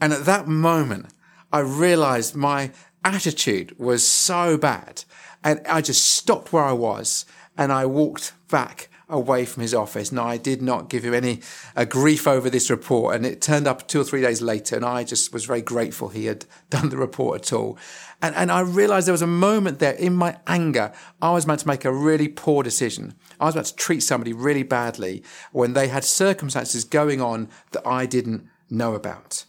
And 0.00 0.12
at 0.12 0.24
that 0.24 0.48
moment, 0.48 1.06
I 1.52 1.60
realized 1.60 2.34
my 2.34 2.72
attitude 3.04 3.78
was 3.78 4.06
so 4.06 4.56
bad. 4.56 5.04
And 5.44 5.60
I 5.66 5.80
just 5.80 6.04
stopped 6.04 6.52
where 6.52 6.64
I 6.64 6.72
was 6.72 7.24
and 7.56 7.72
I 7.72 7.86
walked 7.86 8.32
back 8.48 8.88
away 9.08 9.44
from 9.44 9.60
his 9.60 9.74
office. 9.74 10.10
And 10.10 10.18
I 10.18 10.38
did 10.38 10.62
not 10.62 10.88
give 10.88 11.04
him 11.04 11.14
any 11.14 11.40
uh, 11.76 11.84
grief 11.84 12.26
over 12.26 12.48
this 12.48 12.70
report. 12.70 13.14
And 13.14 13.26
it 13.26 13.42
turned 13.42 13.66
up 13.66 13.86
two 13.86 14.00
or 14.00 14.04
three 14.04 14.22
days 14.22 14.40
later. 14.40 14.76
And 14.76 14.84
I 14.84 15.04
just 15.04 15.32
was 15.32 15.44
very 15.44 15.62
grateful 15.62 16.08
he 16.08 16.26
had 16.26 16.46
done 16.70 16.88
the 16.88 16.96
report 16.96 17.42
at 17.42 17.52
all. 17.52 17.78
And, 18.20 18.34
and 18.36 18.50
I 18.50 18.60
realized 18.60 19.06
there 19.06 19.12
was 19.12 19.22
a 19.22 19.26
moment 19.26 19.80
there 19.80 19.94
in 19.94 20.14
my 20.14 20.38
anger. 20.46 20.92
I 21.20 21.32
was 21.32 21.44
about 21.44 21.58
to 21.60 21.68
make 21.68 21.84
a 21.84 21.92
really 21.92 22.28
poor 22.28 22.62
decision. 22.62 23.14
I 23.42 23.46
was 23.46 23.56
about 23.56 23.64
to 23.64 23.74
treat 23.74 24.04
somebody 24.04 24.32
really 24.32 24.62
badly 24.62 25.24
when 25.50 25.72
they 25.72 25.88
had 25.88 26.04
circumstances 26.04 26.84
going 26.84 27.20
on 27.20 27.48
that 27.72 27.84
I 27.84 28.06
didn't 28.06 28.46
know 28.70 28.94
about. 28.94 29.46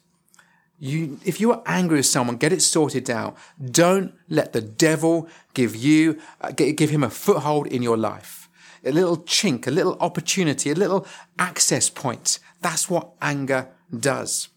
You, 0.79 1.19
if 1.23 1.39
you 1.39 1.51
are 1.51 1.62
angry 1.67 1.97
with 1.97 2.08
someone, 2.08 2.38
get 2.38 2.51
it 2.51 2.63
sorted 2.63 3.08
out. 3.12 3.38
Don't 3.63 4.15
let 4.29 4.51
the 4.51 4.62
devil 4.62 5.29
give 5.53 5.75
you, 5.75 6.19
uh, 6.41 6.49
give 6.51 6.89
him 6.89 7.03
a 7.03 7.10
foothold 7.12 7.67
in 7.67 7.84
your 7.84 7.95
life. 7.95 8.49
A 8.84 8.91
little 8.91 9.17
chink, 9.17 9.67
a 9.67 9.71
little 9.71 9.95
opportunity, 9.99 10.71
a 10.71 10.75
little 10.75 11.06
access 11.38 11.91
point. 11.91 12.39
That's 12.62 12.89
what 12.89 13.12
anger 13.21 13.69
does. 13.97 14.49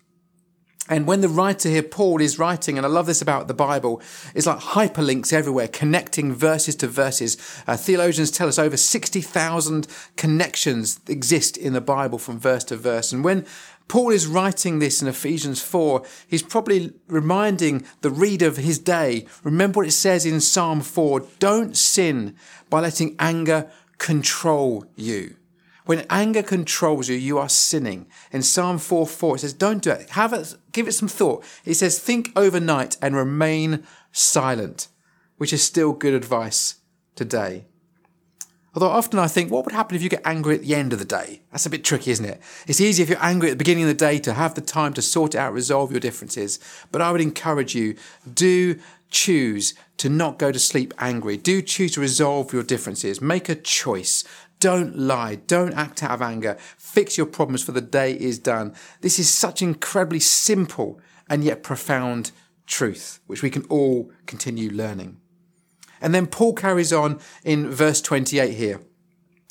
And 0.88 1.06
when 1.06 1.20
the 1.20 1.28
writer 1.28 1.68
here, 1.68 1.82
Paul, 1.82 2.20
is 2.20 2.38
writing, 2.38 2.76
and 2.76 2.86
I 2.86 2.88
love 2.88 3.06
this 3.06 3.22
about 3.22 3.48
the 3.48 3.54
Bible, 3.54 4.00
it's 4.34 4.46
like 4.46 4.58
hyperlinks 4.58 5.32
everywhere, 5.32 5.68
connecting 5.68 6.32
verses 6.32 6.76
to 6.76 6.86
verses. 6.86 7.36
Uh, 7.66 7.76
theologians 7.76 8.30
tell 8.30 8.48
us 8.48 8.58
over 8.58 8.76
60,000 8.76 9.86
connections 10.16 11.00
exist 11.08 11.56
in 11.56 11.72
the 11.72 11.80
Bible 11.80 12.18
from 12.18 12.38
verse 12.38 12.64
to 12.64 12.76
verse. 12.76 13.12
And 13.12 13.24
when 13.24 13.44
Paul 13.88 14.10
is 14.10 14.26
writing 14.26 14.78
this 14.78 15.00
in 15.00 15.06
Ephesians 15.06 15.62
4. 15.62 16.02
He's 16.26 16.42
probably 16.42 16.92
reminding 17.06 17.86
the 18.00 18.10
reader 18.10 18.48
of 18.48 18.56
his 18.56 18.78
day. 18.78 19.26
Remember 19.44 19.78
what 19.78 19.86
it 19.86 19.92
says 19.92 20.26
in 20.26 20.40
Psalm 20.40 20.80
4 20.80 21.20
don't 21.38 21.76
sin 21.76 22.34
by 22.68 22.80
letting 22.80 23.14
anger 23.20 23.70
control 23.98 24.86
you. 24.96 25.36
When 25.86 26.04
anger 26.10 26.42
controls 26.42 27.08
you, 27.08 27.16
you 27.16 27.38
are 27.38 27.48
sinning. 27.48 28.06
In 28.32 28.42
Psalm 28.42 28.78
4 28.78 29.06
4, 29.06 29.36
it 29.36 29.38
says, 29.38 29.52
Don't 29.52 29.82
do 29.82 29.92
it. 29.92 30.10
Have 30.10 30.32
it, 30.32 30.54
give 30.72 30.88
it 30.88 30.92
some 30.92 31.08
thought. 31.08 31.44
It 31.64 31.74
says, 31.74 31.98
Think 31.98 32.32
overnight 32.36 32.96
and 33.00 33.16
remain 33.16 33.84
silent, 34.10 34.88
which 35.38 35.52
is 35.52 35.62
still 35.62 35.92
good 35.92 36.12
advice 36.12 36.76
today. 37.14 37.66
Although 38.74 38.90
often 38.90 39.18
I 39.18 39.28
think, 39.28 39.50
what 39.50 39.64
would 39.64 39.72
happen 39.72 39.96
if 39.96 40.02
you 40.02 40.10
get 40.10 40.20
angry 40.26 40.56
at 40.56 40.62
the 40.62 40.74
end 40.74 40.92
of 40.92 40.98
the 40.98 41.06
day? 41.06 41.40
That's 41.50 41.64
a 41.64 41.70
bit 41.70 41.82
tricky, 41.82 42.10
isn't 42.10 42.26
it? 42.26 42.42
It's 42.66 42.80
easy 42.80 43.02
if 43.02 43.08
you're 43.08 43.24
angry 43.24 43.48
at 43.48 43.52
the 43.52 43.56
beginning 43.56 43.84
of 43.84 43.88
the 43.88 43.94
day 43.94 44.18
to 44.18 44.34
have 44.34 44.54
the 44.54 44.60
time 44.60 44.92
to 44.94 45.02
sort 45.02 45.34
it 45.34 45.38
out, 45.38 45.54
resolve 45.54 45.92
your 45.92 46.00
differences. 46.00 46.58
But 46.92 47.00
I 47.00 47.10
would 47.10 47.22
encourage 47.22 47.74
you, 47.74 47.94
do 48.30 48.78
choose 49.10 49.72
to 49.96 50.08
not 50.08 50.38
go 50.38 50.52
to 50.52 50.58
sleep 50.58 50.92
angry. 50.98 51.36
Do 51.36 51.62
choose 51.62 51.92
to 51.92 52.00
resolve 52.00 52.52
your 52.52 52.62
differences. 52.62 53.20
Make 53.20 53.48
a 53.48 53.54
choice. 53.54 54.24
Don't 54.60 54.96
lie. 54.96 55.34
Don't 55.34 55.74
act 55.74 56.02
out 56.02 56.12
of 56.12 56.22
anger. 56.22 56.56
Fix 56.78 57.16
your 57.16 57.26
problems 57.26 57.62
for 57.62 57.72
the 57.72 57.80
day 57.80 58.12
is 58.12 58.38
done. 58.38 58.74
This 59.00 59.18
is 59.18 59.28
such 59.28 59.62
incredibly 59.62 60.20
simple 60.20 61.00
and 61.28 61.44
yet 61.44 61.62
profound 61.62 62.32
truth, 62.66 63.20
which 63.26 63.42
we 63.42 63.50
can 63.50 63.64
all 63.64 64.10
continue 64.26 64.70
learning. 64.70 65.18
And 66.00 66.14
then 66.14 66.26
Paul 66.26 66.54
carries 66.54 66.92
on 66.92 67.20
in 67.44 67.70
verse 67.70 68.00
28 68.00 68.54
here. 68.54 68.80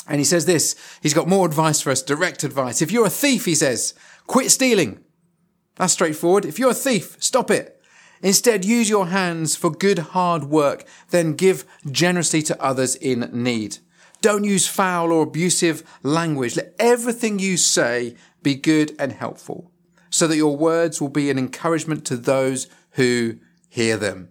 And 0.08 0.20
he 0.20 0.26
says 0.26 0.46
this 0.46 0.76
He's 1.02 1.14
got 1.14 1.28
more 1.28 1.46
advice 1.46 1.82
for 1.82 1.92
us, 1.92 2.02
direct 2.02 2.44
advice. 2.44 2.82
If 2.82 2.92
you're 2.92 3.08
a 3.08 3.12
thief, 3.12 3.46
he 3.46 3.56
says, 3.56 3.94
quit 4.28 4.52
stealing. 4.52 5.00
That's 5.76 5.94
straightforward. 5.94 6.46
If 6.46 6.60
you're 6.60 6.72
a 6.72 6.76
thief, 6.76 7.18
stop 7.20 7.52
it. 7.52 7.82
Instead, 8.22 8.64
use 8.64 8.90
your 8.90 9.08
hands 9.08 9.56
for 9.56 9.70
good 9.70 10.00
hard 10.00 10.46
work, 10.46 10.86
then 11.10 11.34
give 11.34 11.66
generously 11.92 12.42
to 12.44 12.62
others 12.64 12.96
in 12.96 13.30
need. 13.34 13.80
Don't 14.26 14.44
use 14.44 14.68
foul 14.68 15.12
or 15.12 15.22
abusive 15.22 15.84
language. 16.02 16.56
Let 16.56 16.74
everything 16.80 17.38
you 17.38 17.58
say 17.58 18.16
be 18.42 18.56
good 18.56 18.96
and 18.98 19.12
helpful, 19.12 19.70
so 20.10 20.26
that 20.26 20.36
your 20.36 20.58
words 20.58 21.00
will 21.00 21.10
be 21.10 21.30
an 21.30 21.38
encouragement 21.38 22.06
to 22.06 22.18
those 22.18 22.66
who 22.94 23.36
hear 23.70 23.98
them 23.98 24.30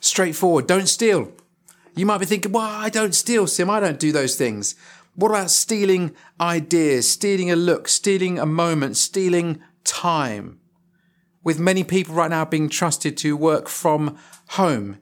straightforward. 0.00 0.66
Don't 0.66 0.88
steal. 0.88 1.30
You 1.94 2.06
might 2.06 2.18
be 2.18 2.26
thinking, 2.26 2.50
well, 2.50 2.64
I 2.64 2.88
don't 2.88 3.14
steal, 3.14 3.46
Sim. 3.46 3.70
I 3.70 3.78
don't 3.78 4.00
do 4.00 4.10
those 4.10 4.34
things. 4.34 4.74
What 5.14 5.28
about 5.28 5.52
stealing 5.52 6.16
ideas, 6.40 7.08
stealing 7.08 7.52
a 7.52 7.54
look, 7.54 7.86
stealing 7.86 8.40
a 8.40 8.46
moment, 8.46 8.96
stealing 8.96 9.62
time? 9.84 10.58
With 11.44 11.60
many 11.60 11.84
people 11.84 12.16
right 12.16 12.30
now 12.30 12.44
being 12.46 12.68
trusted 12.68 13.16
to 13.18 13.36
work 13.36 13.68
from 13.68 14.18
home, 14.48 14.98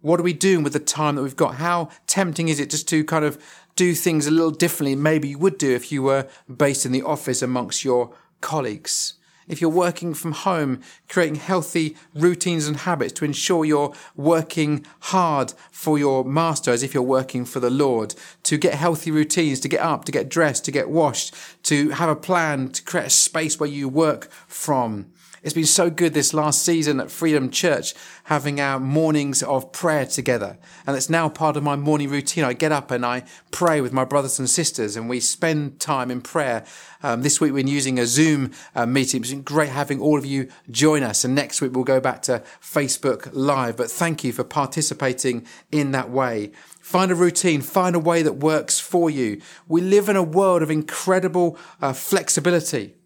what 0.00 0.20
are 0.20 0.24
we 0.24 0.32
doing 0.32 0.62
with 0.62 0.72
the 0.72 0.80
time 0.80 1.16
that 1.16 1.22
we've 1.22 1.36
got? 1.36 1.56
How 1.56 1.90
tempting 2.06 2.48
is 2.48 2.60
it 2.60 2.70
just 2.70 2.88
to 2.88 3.04
kind 3.04 3.24
of 3.24 3.42
do 3.76 3.94
things 3.94 4.26
a 4.26 4.30
little 4.30 4.50
differently? 4.50 4.96
Maybe 4.96 5.28
you 5.28 5.38
would 5.38 5.58
do 5.58 5.74
if 5.74 5.92
you 5.92 6.02
were 6.02 6.28
based 6.54 6.86
in 6.86 6.92
the 6.92 7.02
office 7.02 7.42
amongst 7.42 7.84
your 7.84 8.14
colleagues 8.40 9.14
if 9.50 9.60
you're 9.60 9.68
working 9.68 10.14
from 10.14 10.30
home, 10.30 10.80
creating 11.08 11.34
healthy 11.34 11.96
routines 12.14 12.68
and 12.68 12.76
habits 12.78 13.12
to 13.14 13.24
ensure 13.24 13.64
you're 13.64 13.92
working 14.14 14.86
hard 15.00 15.52
for 15.72 15.98
your 15.98 16.24
master 16.24 16.70
as 16.70 16.84
if 16.84 16.94
you're 16.94 17.02
working 17.02 17.44
for 17.44 17.58
the 17.58 17.68
Lord, 17.68 18.14
to 18.44 18.56
get 18.56 18.74
healthy 18.74 19.10
routines, 19.10 19.58
to 19.60 19.68
get 19.68 19.80
up, 19.80 20.04
to 20.04 20.12
get 20.12 20.28
dressed, 20.28 20.64
to 20.66 20.70
get 20.70 20.88
washed, 20.88 21.34
to 21.64 21.90
have 21.90 22.08
a 22.08 22.14
plan, 22.14 22.68
to 22.70 22.82
create 22.84 23.06
a 23.06 23.10
space 23.10 23.58
where 23.58 23.68
you 23.68 23.88
work 23.88 24.30
from. 24.46 25.12
It's 25.42 25.54
been 25.54 25.64
so 25.64 25.88
good 25.88 26.12
this 26.12 26.34
last 26.34 26.62
season 26.62 27.00
at 27.00 27.10
Freedom 27.10 27.48
Church 27.48 27.94
having 28.24 28.60
our 28.60 28.78
mornings 28.78 29.42
of 29.42 29.72
prayer 29.72 30.04
together. 30.04 30.58
And 30.86 30.94
it's 30.94 31.08
now 31.08 31.30
part 31.30 31.56
of 31.56 31.62
my 31.62 31.76
morning 31.76 32.10
routine. 32.10 32.44
I 32.44 32.52
get 32.52 32.72
up 32.72 32.90
and 32.90 33.06
I 33.06 33.24
pray 33.50 33.80
with 33.80 33.90
my 33.90 34.04
brothers 34.04 34.38
and 34.38 34.50
sisters 34.50 34.96
and 34.96 35.08
we 35.08 35.18
spend 35.18 35.80
time 35.80 36.10
in 36.10 36.20
prayer. 36.20 36.66
Um, 37.02 37.22
this 37.22 37.40
week 37.40 37.54
we're 37.54 37.66
using 37.66 37.98
a 37.98 38.04
Zoom 38.04 38.50
uh, 38.74 38.84
meeting. 38.84 39.22
It's 39.22 39.30
been 39.30 39.40
great 39.40 39.70
having 39.70 39.98
all 39.98 40.18
of 40.18 40.26
you 40.26 40.48
join 40.70 41.02
us. 41.02 41.24
And 41.24 41.34
next 41.34 41.62
week 41.62 41.72
we'll 41.72 41.84
go 41.84 42.00
back 42.00 42.20
to 42.22 42.42
Facebook 42.60 43.30
Live. 43.32 43.78
But 43.78 43.90
thank 43.90 44.22
you 44.22 44.34
for 44.34 44.44
participating 44.44 45.46
in 45.72 45.92
that 45.92 46.10
way. 46.10 46.52
Find 46.82 47.10
a 47.10 47.14
routine, 47.14 47.62
find 47.62 47.96
a 47.96 48.00
way 48.00 48.20
that 48.20 48.34
works 48.34 48.78
for 48.78 49.08
you. 49.08 49.40
We 49.66 49.80
live 49.80 50.10
in 50.10 50.16
a 50.16 50.22
world 50.22 50.60
of 50.62 50.70
incredible 50.70 51.56
uh, 51.80 51.94
flexibility. 51.94 52.96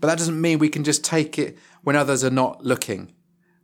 But 0.00 0.08
that 0.08 0.18
doesn't 0.18 0.40
mean 0.40 0.58
we 0.58 0.68
can 0.68 0.84
just 0.84 1.04
take 1.04 1.38
it 1.38 1.58
when 1.82 1.96
others 1.96 2.22
are 2.24 2.30
not 2.30 2.64
looking. 2.64 3.12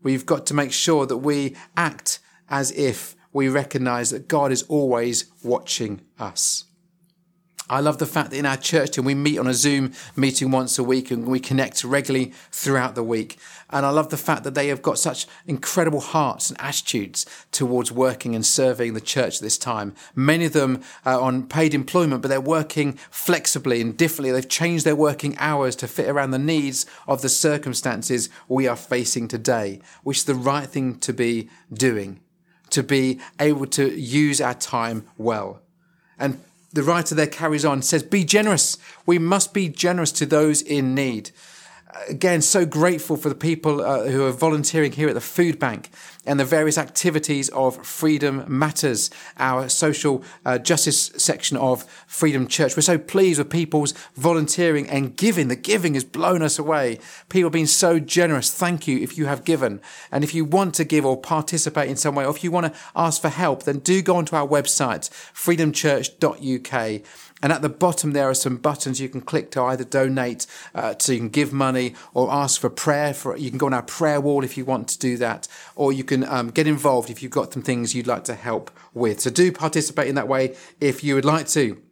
We've 0.03 0.27
got 0.27 0.47
to 0.47 0.55
make 0.55 0.73
sure 0.73 1.07
that 1.07 1.19
we 1.19 1.57
act 1.77 2.19
as 2.49 2.71
if 2.73 3.17
we 3.33 3.49
recognize 3.49 4.11
that 4.11 4.29
God 4.29 4.53
is 4.53 4.63
always 4.65 5.27
watching 5.43 6.03
us. 6.19 6.65
I 7.71 7.81
love 7.81 7.97
the 7.97 8.07
fact 8.07 8.31
that 8.31 8.37
in 8.37 8.45
our 8.45 8.59
church 8.59 8.91
team, 8.91 9.07
we 9.07 9.15
meet 9.15 9.39
on 9.39 9.47
a 9.47 9.55
Zoom 9.55 9.93
meeting 10.17 10.51
once 10.51 10.79
a 10.79 10.85
week 10.85 11.11
and 11.11 11.27
we 11.27 11.41
connect 11.41 11.83
regularly 11.83 12.33
throughout 12.51 12.95
the 12.95 13.03
week. 13.03 13.39
And 13.71 13.87
I 13.87 13.91
love 13.91 14.11
the 14.11 14.19
fact 14.19 14.45
that 14.45 14.55
they 14.55 14.69
have 14.69 14.83
got 14.83 14.99
such 14.99 15.27
incredible 15.47 16.01
hearts 16.01 16.51
and 16.51 16.61
attitudes 16.61 17.25
towards 17.53 17.91
working 17.91 18.35
and 18.35 18.45
serving 18.45 18.93
the 18.93 19.01
church 19.01 19.41
this 19.41 19.57
time. 19.57 19.95
Many 20.15 20.45
of 20.45 20.53
them 20.53 20.83
are 21.07 21.19
on 21.19 21.47
paid 21.47 21.73
employment, 21.73 22.21
but 22.21 22.29
they're 22.29 22.41
working 22.41 22.93
flexibly 23.11 23.81
and 23.81 23.97
differently. 23.97 24.31
They've 24.31 24.47
changed 24.47 24.85
their 24.85 24.95
working 24.95 25.35
hours 25.39 25.75
to 25.77 25.89
fit 25.89 26.09
around 26.09 26.33
the 26.33 26.39
needs 26.39 26.85
of 27.09 27.23
the 27.23 27.31
circumstances 27.31 28.29
we 28.47 28.69
are 28.69 28.77
facing 28.77 29.27
today, 29.27 29.81
which 30.03 30.19
is 30.19 30.25
the 30.25 30.35
right 30.35 30.69
thing 30.69 30.99
to 30.99 31.15
be 31.15 31.49
doing, 31.73 32.21
to 32.69 32.83
be 32.83 33.21
able 33.41 33.67
to 33.69 33.99
use 33.99 34.43
our 34.43 34.55
time 34.55 35.07
well. 35.17 35.63
And 36.19 36.41
the 36.75 36.83
writer 36.83 37.15
there 37.15 37.27
carries 37.27 37.65
on, 37.65 37.83
says, 37.83 38.03
Be 38.03 38.25
generous. 38.25 38.77
We 39.07 39.19
must 39.19 39.55
be 39.55 39.69
generous 39.69 40.13
to 40.13 40.27
those 40.27 40.61
in 40.61 40.95
need 40.95 41.31
again, 42.09 42.43
so 42.43 42.67
grateful 42.67 43.17
for 43.17 43.29
the 43.29 43.35
people 43.35 43.81
uh, 43.81 44.05
who 44.07 44.25
are 44.25 44.33
volunteering 44.33 44.93
here 44.93 45.09
at 45.09 45.15
the 45.15 45.21
food 45.21 45.59
bank 45.59 45.91
and 46.27 46.41
the 46.41 46.45
various 46.45 46.79
activities 46.79 47.49
of 47.51 47.85
Freedom 47.87 48.45
Matters, 48.47 49.11
our 49.39 49.69
social 49.69 50.23
uh, 50.45 50.59
justice 50.59 51.13
section 51.17 51.57
of 51.57 51.85
Freedom 52.07 52.47
Church. 52.47 52.77
We're 52.77 52.83
so 52.83 52.99
pleased 52.99 53.39
with 53.39 53.51
people's 53.51 53.93
volunteering 54.15 54.89
and 54.89 55.17
giving. 55.17 55.49
The 55.49 55.57
giving 55.57 55.95
has 55.95 56.05
blown 56.05 56.43
us 56.43 56.59
away. 56.59 56.99
People 57.29 57.47
have 57.47 57.53
been 57.53 57.67
so 57.67 57.99
generous. 57.99 58.53
Thank 58.53 58.87
you 58.87 58.99
if 58.99 59.19
you 59.19 59.27
have 59.27 59.45
given. 59.45 59.81
And 60.11 60.25
if 60.25 60.35
you 60.35 60.45
want 60.45 60.75
to 60.75 60.85
give 60.85 61.05
or 61.05 61.21
participate 61.21 61.91
in 61.91 61.97
some 61.97 62.15
way, 62.15 62.25
or 62.25 62.31
if 62.31 62.43
you 62.43 62.51
want 62.51 62.73
to 62.73 62.81
ask 62.97 63.21
for 63.21 63.29
help, 63.29 63.65
then 63.65 63.79
do 63.81 64.03
go 64.03 64.17
onto 64.17 64.37
our 64.37 64.47
website, 64.47 65.11
freedomchurch.uk 65.35 67.03
and 67.45 67.53
at 67.53 67.61
the 67.61 67.69
bottom, 67.69 68.13
there 68.13 68.31
are 68.31 68.35
some 68.35 68.57
buttons 68.57 69.03
you 69.03 69.11
can 69.11 69.21
click 69.21 69.51
to 69.51 69.63
either 69.65 69.85
donate, 69.85 70.47
uh, 70.75 70.95
so 70.99 71.13
you 71.13 71.19
can 71.19 71.29
give 71.29 71.53
money 71.53 71.95
or 72.15 72.33
ask 72.33 72.59
for 72.59 72.71
prayer. 72.71 73.13
For 73.13 73.37
you 73.37 73.51
can 73.51 73.59
go 73.59 73.67
on 73.67 73.75
our 73.75 73.83
prayer 73.83 74.19
wall 74.19 74.43
if 74.43 74.57
you 74.57 74.65
want 74.65 74.89
to 74.89 74.99
do 74.99 75.19
that, 75.19 75.47
or 75.77 75.93
you 75.93 76.05
can 76.05 76.25
um, 76.25 76.49
get 76.49 76.67
involved 76.67 77.11
if 77.11 77.23
you've 77.23 77.31
got 77.31 77.53
some 77.53 77.61
things 77.61 77.95
you'd 77.95 78.07
like 78.07 78.25
to 78.25 78.35
help 78.35 78.71
with. 78.95 79.21
So 79.21 79.29
do 79.29 79.53
participate 79.53 80.09
in 80.09 80.15
that 80.15 80.27
way 80.27 80.57
if 80.81 81.05
you 81.05 81.17
would 81.17 81.27
like 81.27 81.47
to. 81.49 81.83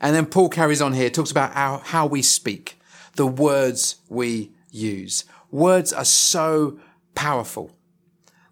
And 0.00 0.16
then 0.16 0.24
Paul 0.24 0.48
carries 0.48 0.80
on 0.80 0.94
here, 0.94 1.10
talks 1.10 1.30
about 1.30 1.52
how 1.88 2.06
we 2.06 2.22
speak, 2.22 2.80
the 3.16 3.26
words 3.26 3.96
we 4.08 4.52
use. 4.70 5.26
Words 5.50 5.92
are 5.92 6.06
so 6.06 6.80
powerful. 7.14 7.76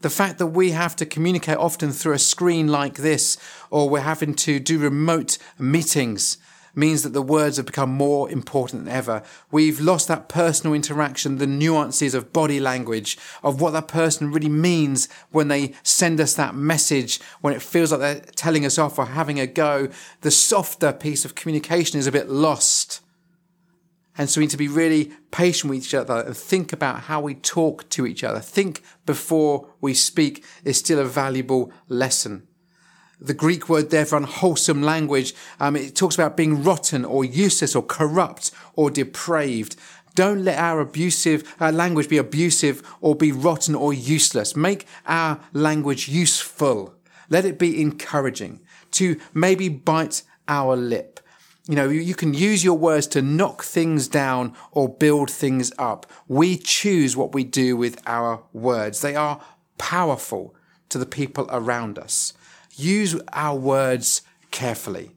The 0.00 0.10
fact 0.10 0.38
that 0.38 0.46
we 0.48 0.70
have 0.70 0.94
to 0.96 1.06
communicate 1.06 1.56
often 1.56 1.90
through 1.90 2.14
a 2.14 2.20
screen 2.20 2.68
like 2.68 2.98
this, 2.98 3.36
or 3.68 3.90
we're 3.90 4.00
having 4.00 4.34
to 4.34 4.60
do 4.60 4.78
remote 4.78 5.38
meetings, 5.58 6.38
means 6.72 7.02
that 7.02 7.12
the 7.12 7.22
words 7.22 7.56
have 7.56 7.66
become 7.66 7.90
more 7.90 8.30
important 8.30 8.84
than 8.84 8.94
ever. 8.94 9.24
We've 9.50 9.80
lost 9.80 10.06
that 10.06 10.28
personal 10.28 10.74
interaction, 10.74 11.38
the 11.38 11.46
nuances 11.48 12.14
of 12.14 12.32
body 12.32 12.60
language, 12.60 13.18
of 13.42 13.60
what 13.60 13.72
that 13.72 13.88
person 13.88 14.30
really 14.30 14.48
means 14.48 15.08
when 15.30 15.48
they 15.48 15.72
send 15.82 16.20
us 16.20 16.34
that 16.34 16.54
message, 16.54 17.20
when 17.40 17.52
it 17.52 17.62
feels 17.62 17.90
like 17.90 18.00
they're 18.00 18.20
telling 18.36 18.64
us 18.64 18.78
off 18.78 19.00
or 19.00 19.06
having 19.06 19.40
a 19.40 19.48
go. 19.48 19.88
The 20.20 20.30
softer 20.30 20.92
piece 20.92 21.24
of 21.24 21.34
communication 21.34 21.98
is 21.98 22.06
a 22.06 22.12
bit 22.12 22.28
lost. 22.28 23.00
And 24.18 24.28
so 24.28 24.40
we 24.40 24.44
need 24.44 24.50
to 24.50 24.56
be 24.56 24.68
really 24.68 25.12
patient 25.30 25.70
with 25.70 25.78
each 25.78 25.94
other 25.94 26.20
and 26.20 26.36
think 26.36 26.72
about 26.72 27.02
how 27.02 27.20
we 27.20 27.36
talk 27.36 27.88
to 27.90 28.04
each 28.04 28.24
other. 28.24 28.40
Think 28.40 28.82
before 29.06 29.68
we 29.80 29.94
speak 29.94 30.44
is 30.64 30.76
still 30.76 30.98
a 30.98 31.04
valuable 31.04 31.72
lesson. 31.88 32.48
The 33.20 33.34
Greek 33.34 33.68
word 33.68 33.90
there 33.90 34.04
for 34.04 34.16
unwholesome 34.16 34.82
language, 34.82 35.34
um, 35.60 35.76
it 35.76 35.94
talks 35.94 36.16
about 36.16 36.36
being 36.36 36.64
rotten 36.64 37.04
or 37.04 37.24
useless 37.24 37.76
or 37.76 37.82
corrupt 37.82 38.50
or 38.74 38.90
depraved. 38.90 39.76
Don't 40.16 40.44
let 40.44 40.58
our 40.58 40.80
abusive 40.80 41.54
our 41.60 41.70
language 41.70 42.08
be 42.08 42.18
abusive 42.18 42.82
or 43.00 43.14
be 43.14 43.30
rotten 43.30 43.76
or 43.76 43.92
useless. 43.92 44.56
Make 44.56 44.86
our 45.06 45.40
language 45.52 46.08
useful. 46.08 46.94
Let 47.30 47.44
it 47.44 47.58
be 47.58 47.80
encouraging 47.80 48.60
to 48.92 49.20
maybe 49.32 49.68
bite 49.68 50.22
our 50.48 50.76
lip 50.76 51.20
you 51.68 51.74
know, 51.74 51.88
you 51.90 52.14
can 52.14 52.32
use 52.32 52.64
your 52.64 52.78
words 52.78 53.06
to 53.08 53.20
knock 53.20 53.62
things 53.62 54.08
down 54.08 54.54
or 54.72 54.88
build 54.88 55.30
things 55.30 55.70
up. 55.78 56.06
We 56.26 56.56
choose 56.56 57.14
what 57.14 57.34
we 57.34 57.44
do 57.44 57.76
with 57.76 58.00
our 58.06 58.42
words. 58.54 59.02
They 59.02 59.14
are 59.14 59.42
powerful 59.76 60.54
to 60.88 60.96
the 60.96 61.04
people 61.04 61.46
around 61.50 61.98
us. 61.98 62.32
Use 62.74 63.20
our 63.34 63.54
words 63.54 64.22
carefully. 64.50 65.10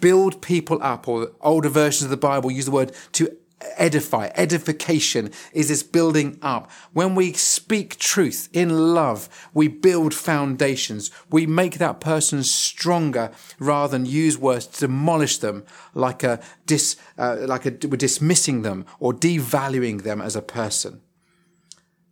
Build 0.00 0.42
people 0.42 0.78
up, 0.82 1.06
or 1.06 1.30
older 1.40 1.68
versions 1.68 2.04
of 2.04 2.10
the 2.10 2.16
Bible 2.16 2.50
use 2.50 2.64
the 2.64 2.72
word 2.72 2.92
to 3.12 3.36
edify. 3.76 4.30
Edification 4.34 5.30
is 5.52 5.68
this 5.68 5.82
building 5.82 6.38
up. 6.42 6.70
When 6.92 7.14
we 7.14 7.32
speak 7.32 7.98
truth 7.98 8.48
in 8.52 8.94
love, 8.94 9.28
we 9.54 9.68
build 9.68 10.14
foundations. 10.14 11.10
We 11.30 11.46
make 11.46 11.78
that 11.78 12.00
person 12.00 12.42
stronger 12.42 13.30
rather 13.58 13.96
than 13.96 14.06
use 14.06 14.38
words 14.38 14.66
to 14.66 14.80
demolish 14.80 15.38
them 15.38 15.64
like 15.94 16.22
a 16.22 16.40
dis, 16.66 16.96
uh, 17.18 17.38
like 17.40 17.66
a, 17.66 17.86
we're 17.86 17.96
dismissing 17.96 18.62
them 18.62 18.84
or 18.98 19.12
devaluing 19.12 20.02
them 20.02 20.20
as 20.20 20.36
a 20.36 20.42
person. 20.42 21.00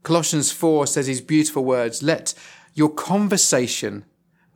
Colossians 0.02 0.52
4 0.52 0.86
says 0.86 1.06
these 1.06 1.20
beautiful 1.20 1.64
words, 1.64 2.02
let 2.02 2.34
your 2.74 2.90
conversation 2.90 4.04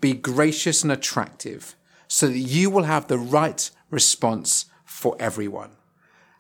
be 0.01 0.13
gracious 0.13 0.83
and 0.83 0.93
attractive 0.93 1.75
so 2.07 2.29
that 2.29 2.39
you 2.39 2.71
will 2.71 2.85
have 2.85 3.09
the 3.09 3.19
right 3.19 3.71
response 3.91 4.67
for 4.85 5.17
everyone 5.19 5.78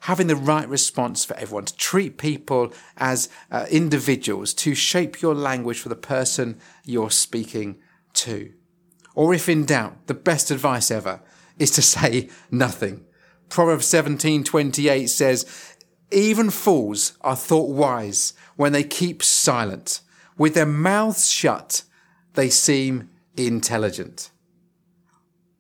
having 0.01 0.27
the 0.27 0.37
right 0.37 0.69
response 0.69 1.25
for 1.25 1.37
everyone, 1.37 1.65
to 1.65 1.77
treat 1.77 2.19
people 2.19 2.73
as 2.97 3.29
uh, 3.51 3.67
individuals, 3.71 4.55
to 4.55 4.75
shape 4.75 5.21
your 5.21 5.35
language 5.35 5.81
for 5.81 5.89
the 5.89 5.97
person 5.97 6.59
you're 6.85 7.11
speaking 7.11 7.79
to. 8.15 8.53
Or 9.15 9.35
if 9.35 9.49
in 9.49 9.65
doubt, 9.65 10.07
the 10.07 10.15
best 10.15 10.51
advice 10.51 10.91
ever 10.91 11.21
is 11.59 11.71
to 11.73 11.83
say 11.97 12.29
nothing. 12.51 13.05
Proverbs 13.49 13.87
17:28 13.87 15.09
says, 15.09 15.47
"Even 16.11 16.51
fools 16.51 17.15
are 17.23 17.37
thought 17.37 17.71
wise 17.71 18.35
when 18.57 18.73
they 18.73 18.85
keep 18.85 19.23
silent. 19.23 20.01
With 20.37 20.55
their 20.55 20.67
mouths 20.67 21.29
shut, 21.31 21.83
they 22.35 22.51
seem 22.51 23.11
intelligent." 23.37 24.31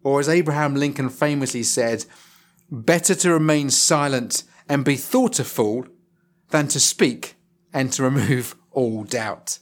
Or 0.04 0.20
as 0.20 0.28
Abraham 0.28 0.74
Lincoln 0.74 1.08
famously 1.08 1.62
said, 1.62 2.04
Better 2.70 3.14
to 3.14 3.32
remain 3.32 3.70
silent 3.70 4.44
and 4.68 4.84
be 4.84 4.96
thought 4.96 5.38
a 5.38 5.44
fool 5.44 5.86
than 6.50 6.68
to 6.68 6.80
speak 6.80 7.36
and 7.72 7.92
to 7.92 8.02
remove 8.02 8.56
all 8.72 9.04
doubt. 9.04 9.58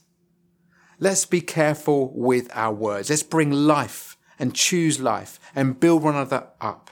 Let's 0.99 1.25
be 1.25 1.41
careful 1.41 2.11
with 2.13 2.49
our 2.53 2.73
words. 2.73 3.09
Let's 3.09 3.23
bring 3.23 3.51
life 3.51 4.17
and 4.39 4.53
choose 4.53 4.99
life 4.99 5.39
and 5.55 5.79
build 5.79 6.03
one 6.03 6.15
another 6.15 6.47
up. 6.59 6.91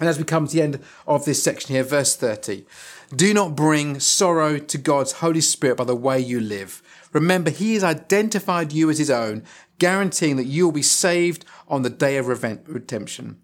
And 0.00 0.08
as 0.08 0.18
we 0.18 0.24
come 0.24 0.46
to 0.46 0.52
the 0.52 0.62
end 0.62 0.80
of 1.06 1.24
this 1.24 1.42
section 1.42 1.74
here, 1.74 1.84
verse 1.84 2.16
30, 2.16 2.66
do 3.14 3.32
not 3.32 3.54
bring 3.54 4.00
sorrow 4.00 4.58
to 4.58 4.78
God's 4.78 5.12
Holy 5.12 5.40
Spirit 5.40 5.76
by 5.76 5.84
the 5.84 5.94
way 5.94 6.18
you 6.18 6.40
live. 6.40 6.82
Remember, 7.12 7.50
He 7.50 7.74
has 7.74 7.84
identified 7.84 8.72
you 8.72 8.90
as 8.90 8.98
His 8.98 9.10
own, 9.10 9.44
guaranteeing 9.78 10.36
that 10.36 10.46
you 10.46 10.64
will 10.64 10.72
be 10.72 10.82
saved 10.82 11.44
on 11.68 11.82
the 11.82 11.90
day 11.90 12.16
of 12.16 12.26
redemption. 12.26 13.40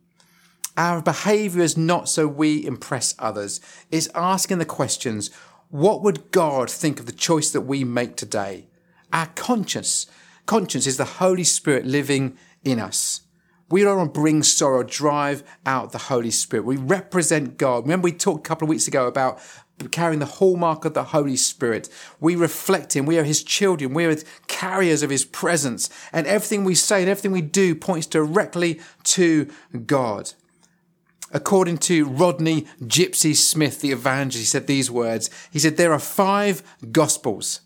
Our 0.78 1.02
behavior 1.02 1.62
is 1.64 1.76
not 1.76 2.08
so 2.08 2.28
we 2.28 2.64
impress 2.64 3.16
others. 3.18 3.60
It's 3.90 4.08
asking 4.14 4.58
the 4.58 4.64
questions, 4.64 5.28
what 5.70 6.04
would 6.04 6.30
God 6.30 6.70
think 6.70 7.00
of 7.00 7.06
the 7.06 7.12
choice 7.12 7.50
that 7.50 7.62
we 7.62 7.82
make 7.82 8.14
today? 8.14 8.68
Our 9.12 9.26
conscience, 9.26 10.06
conscience 10.46 10.86
is 10.86 10.96
the 10.96 11.04
Holy 11.04 11.42
Spirit 11.42 11.84
living 11.84 12.38
in 12.62 12.78
us. 12.78 13.22
We 13.68 13.82
don't 13.82 13.98
want 13.98 14.14
to 14.14 14.20
bring 14.20 14.44
sorrow, 14.44 14.84
drive 14.84 15.42
out 15.66 15.90
the 15.90 15.98
Holy 15.98 16.30
Spirit. 16.30 16.64
We 16.64 16.76
represent 16.76 17.58
God. 17.58 17.82
Remember, 17.82 18.04
we 18.04 18.12
talked 18.12 18.46
a 18.46 18.48
couple 18.48 18.66
of 18.66 18.70
weeks 18.70 18.86
ago 18.86 19.08
about 19.08 19.40
carrying 19.90 20.20
the 20.20 20.26
hallmark 20.26 20.84
of 20.84 20.94
the 20.94 21.02
Holy 21.02 21.36
Spirit. 21.36 21.88
We 22.20 22.36
reflect 22.36 22.94
Him. 22.94 23.04
We 23.04 23.18
are 23.18 23.24
His 23.24 23.42
children. 23.42 23.94
We 23.94 24.04
are 24.04 24.14
carriers 24.46 25.02
of 25.02 25.10
His 25.10 25.24
presence. 25.24 25.90
And 26.12 26.24
everything 26.28 26.62
we 26.62 26.76
say 26.76 27.00
and 27.00 27.10
everything 27.10 27.32
we 27.32 27.42
do 27.42 27.74
points 27.74 28.06
directly 28.06 28.80
to 29.04 29.48
God. 29.84 30.34
According 31.32 31.78
to 31.78 32.06
Rodney 32.06 32.62
Gypsy 32.82 33.36
Smith, 33.36 33.80
the 33.80 33.92
evangelist, 33.92 34.38
he 34.38 34.44
said 34.44 34.66
these 34.66 34.90
words. 34.90 35.28
He 35.50 35.58
said, 35.58 35.76
There 35.76 35.92
are 35.92 35.98
five 35.98 36.62
gospels 36.90 37.60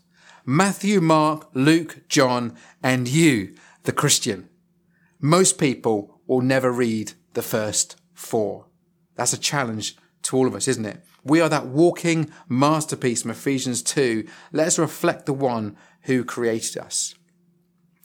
Matthew, 0.45 0.99
Mark, 0.99 1.49
Luke, 1.53 2.01
John, 2.09 2.57
and 2.81 3.07
you, 3.07 3.55
the 3.83 3.93
Christian. 3.93 4.49
Most 5.21 5.57
people 5.57 6.19
will 6.27 6.41
never 6.41 6.71
read 6.71 7.13
the 7.33 7.41
first 7.41 7.95
four. 8.13 8.65
That's 9.15 9.31
a 9.31 9.39
challenge 9.39 9.95
to 10.23 10.35
all 10.35 10.47
of 10.47 10.55
us, 10.55 10.67
isn't 10.67 10.85
it? 10.85 11.01
We 11.23 11.39
are 11.39 11.47
that 11.47 11.67
walking 11.67 12.29
masterpiece 12.49 13.21
from 13.21 13.31
Ephesians 13.31 13.81
2. 13.83 14.27
Let 14.51 14.67
us 14.67 14.79
reflect 14.79 15.25
the 15.25 15.33
one 15.33 15.77
who 16.01 16.25
created 16.25 16.77
us. 16.77 17.15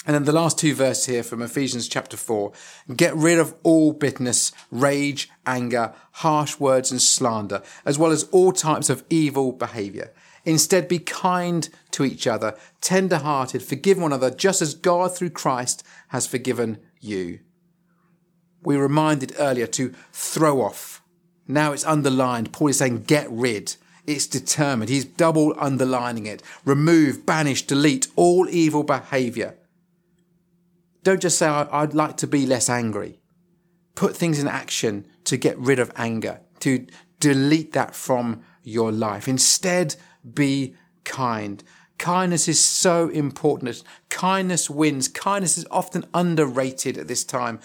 And 0.06 0.14
then 0.14 0.24
the 0.24 0.32
last 0.32 0.58
two 0.58 0.74
verses 0.74 1.06
here 1.06 1.22
from 1.22 1.42
Ephesians 1.42 1.88
chapter 1.88 2.16
4 2.16 2.52
get 2.96 3.14
rid 3.14 3.38
of 3.38 3.54
all 3.62 3.92
bitterness, 3.92 4.52
rage, 4.70 5.28
anger, 5.44 5.92
harsh 6.12 6.58
words, 6.58 6.90
and 6.90 7.02
slander, 7.02 7.62
as 7.84 7.98
well 7.98 8.10
as 8.10 8.24
all 8.24 8.52
types 8.52 8.88
of 8.88 9.04
evil 9.10 9.52
behavior. 9.52 10.12
Instead, 10.44 10.88
be 10.88 10.98
kind 10.98 11.68
to 11.90 12.04
each 12.04 12.26
other, 12.26 12.56
tender 12.80 13.18
hearted, 13.18 13.62
forgive 13.62 13.98
one 13.98 14.12
another, 14.12 14.30
just 14.34 14.62
as 14.62 14.74
God 14.74 15.14
through 15.14 15.30
Christ 15.30 15.84
has 16.08 16.26
forgiven 16.26 16.78
you. 17.00 17.40
We 18.62 18.76
were 18.76 18.84
reminded 18.84 19.34
earlier 19.38 19.66
to 19.66 19.92
throw 20.12 20.62
off. 20.62 21.02
Now 21.46 21.72
it's 21.72 21.84
underlined. 21.84 22.52
Paul 22.52 22.68
is 22.68 22.78
saying, 22.78 23.02
get 23.02 23.30
rid. 23.30 23.76
It's 24.06 24.26
determined. 24.26 24.88
He's 24.88 25.04
double 25.04 25.54
underlining 25.58 26.24
it. 26.24 26.42
Remove, 26.64 27.26
banish, 27.26 27.66
delete 27.66 28.08
all 28.16 28.48
evil 28.48 28.84
behavior. 28.84 29.57
Don't 31.08 31.22
just 31.22 31.38
say, 31.38 31.46
I'd 31.46 31.94
like 31.94 32.18
to 32.18 32.26
be 32.26 32.44
less 32.44 32.68
angry. 32.68 33.18
Put 33.94 34.14
things 34.14 34.38
in 34.38 34.46
action 34.46 35.06
to 35.24 35.38
get 35.38 35.58
rid 35.58 35.78
of 35.78 35.90
anger, 35.96 36.42
to 36.60 36.86
delete 37.18 37.72
that 37.72 37.94
from 37.94 38.42
your 38.62 38.92
life. 38.92 39.26
Instead, 39.26 39.96
be 40.34 40.76
kind. 41.04 41.64
Kindness 41.96 42.46
is 42.46 42.60
so 42.60 43.08
important. 43.08 43.82
Kindness 44.10 44.68
wins. 44.68 45.08
Kindness 45.08 45.56
is 45.56 45.66
often 45.70 46.04
underrated 46.12 46.98
at 46.98 47.08
this 47.08 47.24
time. 47.24 47.58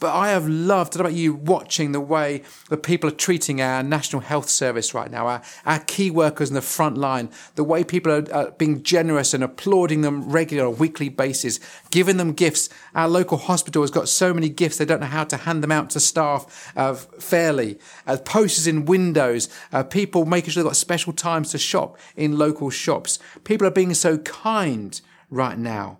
But 0.00 0.12
I 0.12 0.30
have 0.30 0.48
loved, 0.48 0.96
I 0.96 1.00
about 1.00 1.12
you, 1.12 1.34
watching 1.34 1.92
the 1.92 2.00
way 2.00 2.42
that 2.68 2.82
people 2.82 3.08
are 3.08 3.14
treating 3.14 3.60
our 3.60 3.82
National 3.82 4.20
Health 4.20 4.48
Service 4.48 4.92
right 4.92 5.10
now, 5.10 5.26
our, 5.26 5.42
our 5.64 5.78
key 5.78 6.10
workers 6.10 6.48
in 6.48 6.54
the 6.54 6.62
front 6.62 6.98
line, 6.98 7.30
the 7.54 7.64
way 7.64 7.84
people 7.84 8.10
are, 8.10 8.32
are 8.32 8.50
being 8.50 8.82
generous 8.82 9.32
and 9.32 9.44
applauding 9.44 10.00
them 10.00 10.28
regularly 10.28 10.68
on 10.68 10.74
a 10.74 10.78
weekly 10.78 11.08
basis, 11.08 11.60
giving 11.90 12.16
them 12.16 12.32
gifts. 12.32 12.68
Our 12.94 13.08
local 13.08 13.38
hospital 13.38 13.82
has 13.82 13.90
got 13.90 14.08
so 14.08 14.34
many 14.34 14.48
gifts, 14.48 14.78
they 14.78 14.84
don't 14.84 15.00
know 15.00 15.06
how 15.06 15.24
to 15.24 15.36
hand 15.36 15.62
them 15.62 15.72
out 15.72 15.90
to 15.90 16.00
staff 16.00 16.72
uh, 16.76 16.94
fairly. 16.94 17.78
Uh, 18.06 18.16
posters 18.16 18.66
in 18.66 18.86
windows, 18.86 19.48
uh, 19.72 19.84
people 19.84 20.26
making 20.26 20.50
sure 20.50 20.62
they've 20.62 20.70
got 20.70 20.76
special 20.76 21.12
times 21.12 21.52
to 21.52 21.58
shop 21.58 21.96
in 22.16 22.36
local 22.36 22.68
shops. 22.68 23.20
People 23.44 23.66
are 23.66 23.70
being 23.70 23.94
so 23.94 24.18
kind 24.18 25.00
right 25.30 25.56
now. 25.56 25.98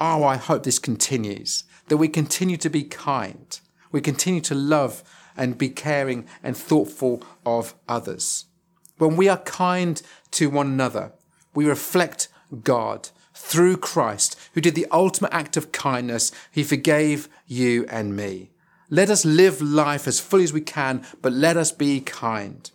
Oh, 0.00 0.24
I 0.24 0.36
hope 0.36 0.62
this 0.62 0.78
continues 0.78 1.64
that 1.88 1.96
we 1.96 2.08
continue 2.08 2.56
to 2.56 2.70
be 2.70 2.84
kind, 2.84 3.60
we 3.92 4.00
continue 4.00 4.40
to 4.42 4.54
love 4.54 5.02
and 5.36 5.58
be 5.58 5.68
caring 5.68 6.26
and 6.42 6.56
thoughtful 6.56 7.22
of 7.44 7.74
others. 7.88 8.46
When 8.98 9.16
we 9.16 9.28
are 9.28 9.38
kind 9.38 10.00
to 10.32 10.50
one 10.50 10.66
another, 10.66 11.12
we 11.54 11.66
reflect 11.66 12.28
God, 12.62 13.10
through 13.36 13.76
Christ, 13.76 14.36
who 14.54 14.60
did 14.60 14.74
the 14.74 14.86
ultimate 14.90 15.32
act 15.32 15.56
of 15.56 15.70
kindness. 15.70 16.32
He 16.50 16.64
forgave 16.64 17.28
you 17.46 17.86
and 17.88 18.16
me. 18.16 18.50
Let 18.88 19.10
us 19.10 19.24
live 19.24 19.60
life 19.60 20.08
as 20.08 20.20
fully 20.20 20.44
as 20.44 20.52
we 20.52 20.62
can, 20.62 21.04
but 21.20 21.32
let 21.32 21.56
us 21.56 21.70
be 21.70 22.00
kind. 22.00 22.70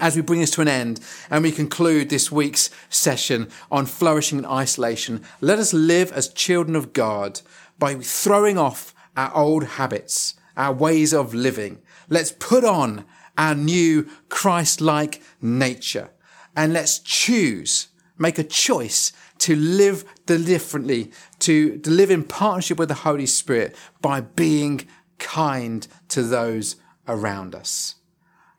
As 0.00 0.14
we 0.14 0.22
bring 0.22 0.40
this 0.40 0.52
to 0.52 0.60
an 0.60 0.68
end 0.68 1.00
and 1.28 1.42
we 1.42 1.50
conclude 1.50 2.08
this 2.08 2.30
week's 2.30 2.70
session 2.88 3.48
on 3.70 3.86
flourishing 3.86 4.38
in 4.38 4.46
isolation, 4.46 5.24
let 5.40 5.58
us 5.58 5.74
live 5.74 6.12
as 6.12 6.28
children 6.28 6.76
of 6.76 6.92
God 6.92 7.40
by 7.78 7.94
throwing 7.94 8.58
off 8.58 8.94
our 9.16 9.34
old 9.34 9.64
habits, 9.64 10.34
our 10.56 10.72
ways 10.72 11.12
of 11.12 11.34
living. 11.34 11.80
Let's 12.08 12.32
put 12.32 12.64
on 12.64 13.04
our 13.36 13.54
new 13.54 14.08
Christ-like 14.28 15.22
nature 15.40 16.10
and 16.56 16.72
let's 16.72 16.98
choose, 16.98 17.88
make 18.16 18.38
a 18.38 18.44
choice 18.44 19.12
to 19.38 19.54
live 19.54 20.04
differently, 20.26 21.12
to, 21.38 21.78
to 21.78 21.90
live 21.90 22.10
in 22.10 22.24
partnership 22.24 22.78
with 22.78 22.88
the 22.88 22.94
Holy 22.94 23.26
Spirit 23.26 23.76
by 24.00 24.20
being 24.20 24.86
kind 25.18 25.86
to 26.08 26.22
those 26.22 26.76
around 27.06 27.54
us. 27.54 27.94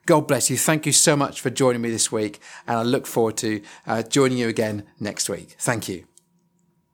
God 0.06 0.28
bless 0.28 0.50
you. 0.50 0.58
Thank 0.58 0.86
you 0.86 0.92
so 0.92 1.16
much 1.16 1.42
for 1.42 1.50
joining 1.50 1.82
me 1.82 1.92
this 1.92 2.12
week, 2.12 2.40
and 2.66 2.78
I 2.78 2.82
look 2.84 3.06
forward 3.06 3.38
to 3.38 3.62
uh, 3.86 4.02
joining 4.02 4.38
you 4.38 4.48
again 4.48 4.86
next 5.00 5.30
week. 5.30 5.56
Thank 5.60 5.88
you. 5.88 6.06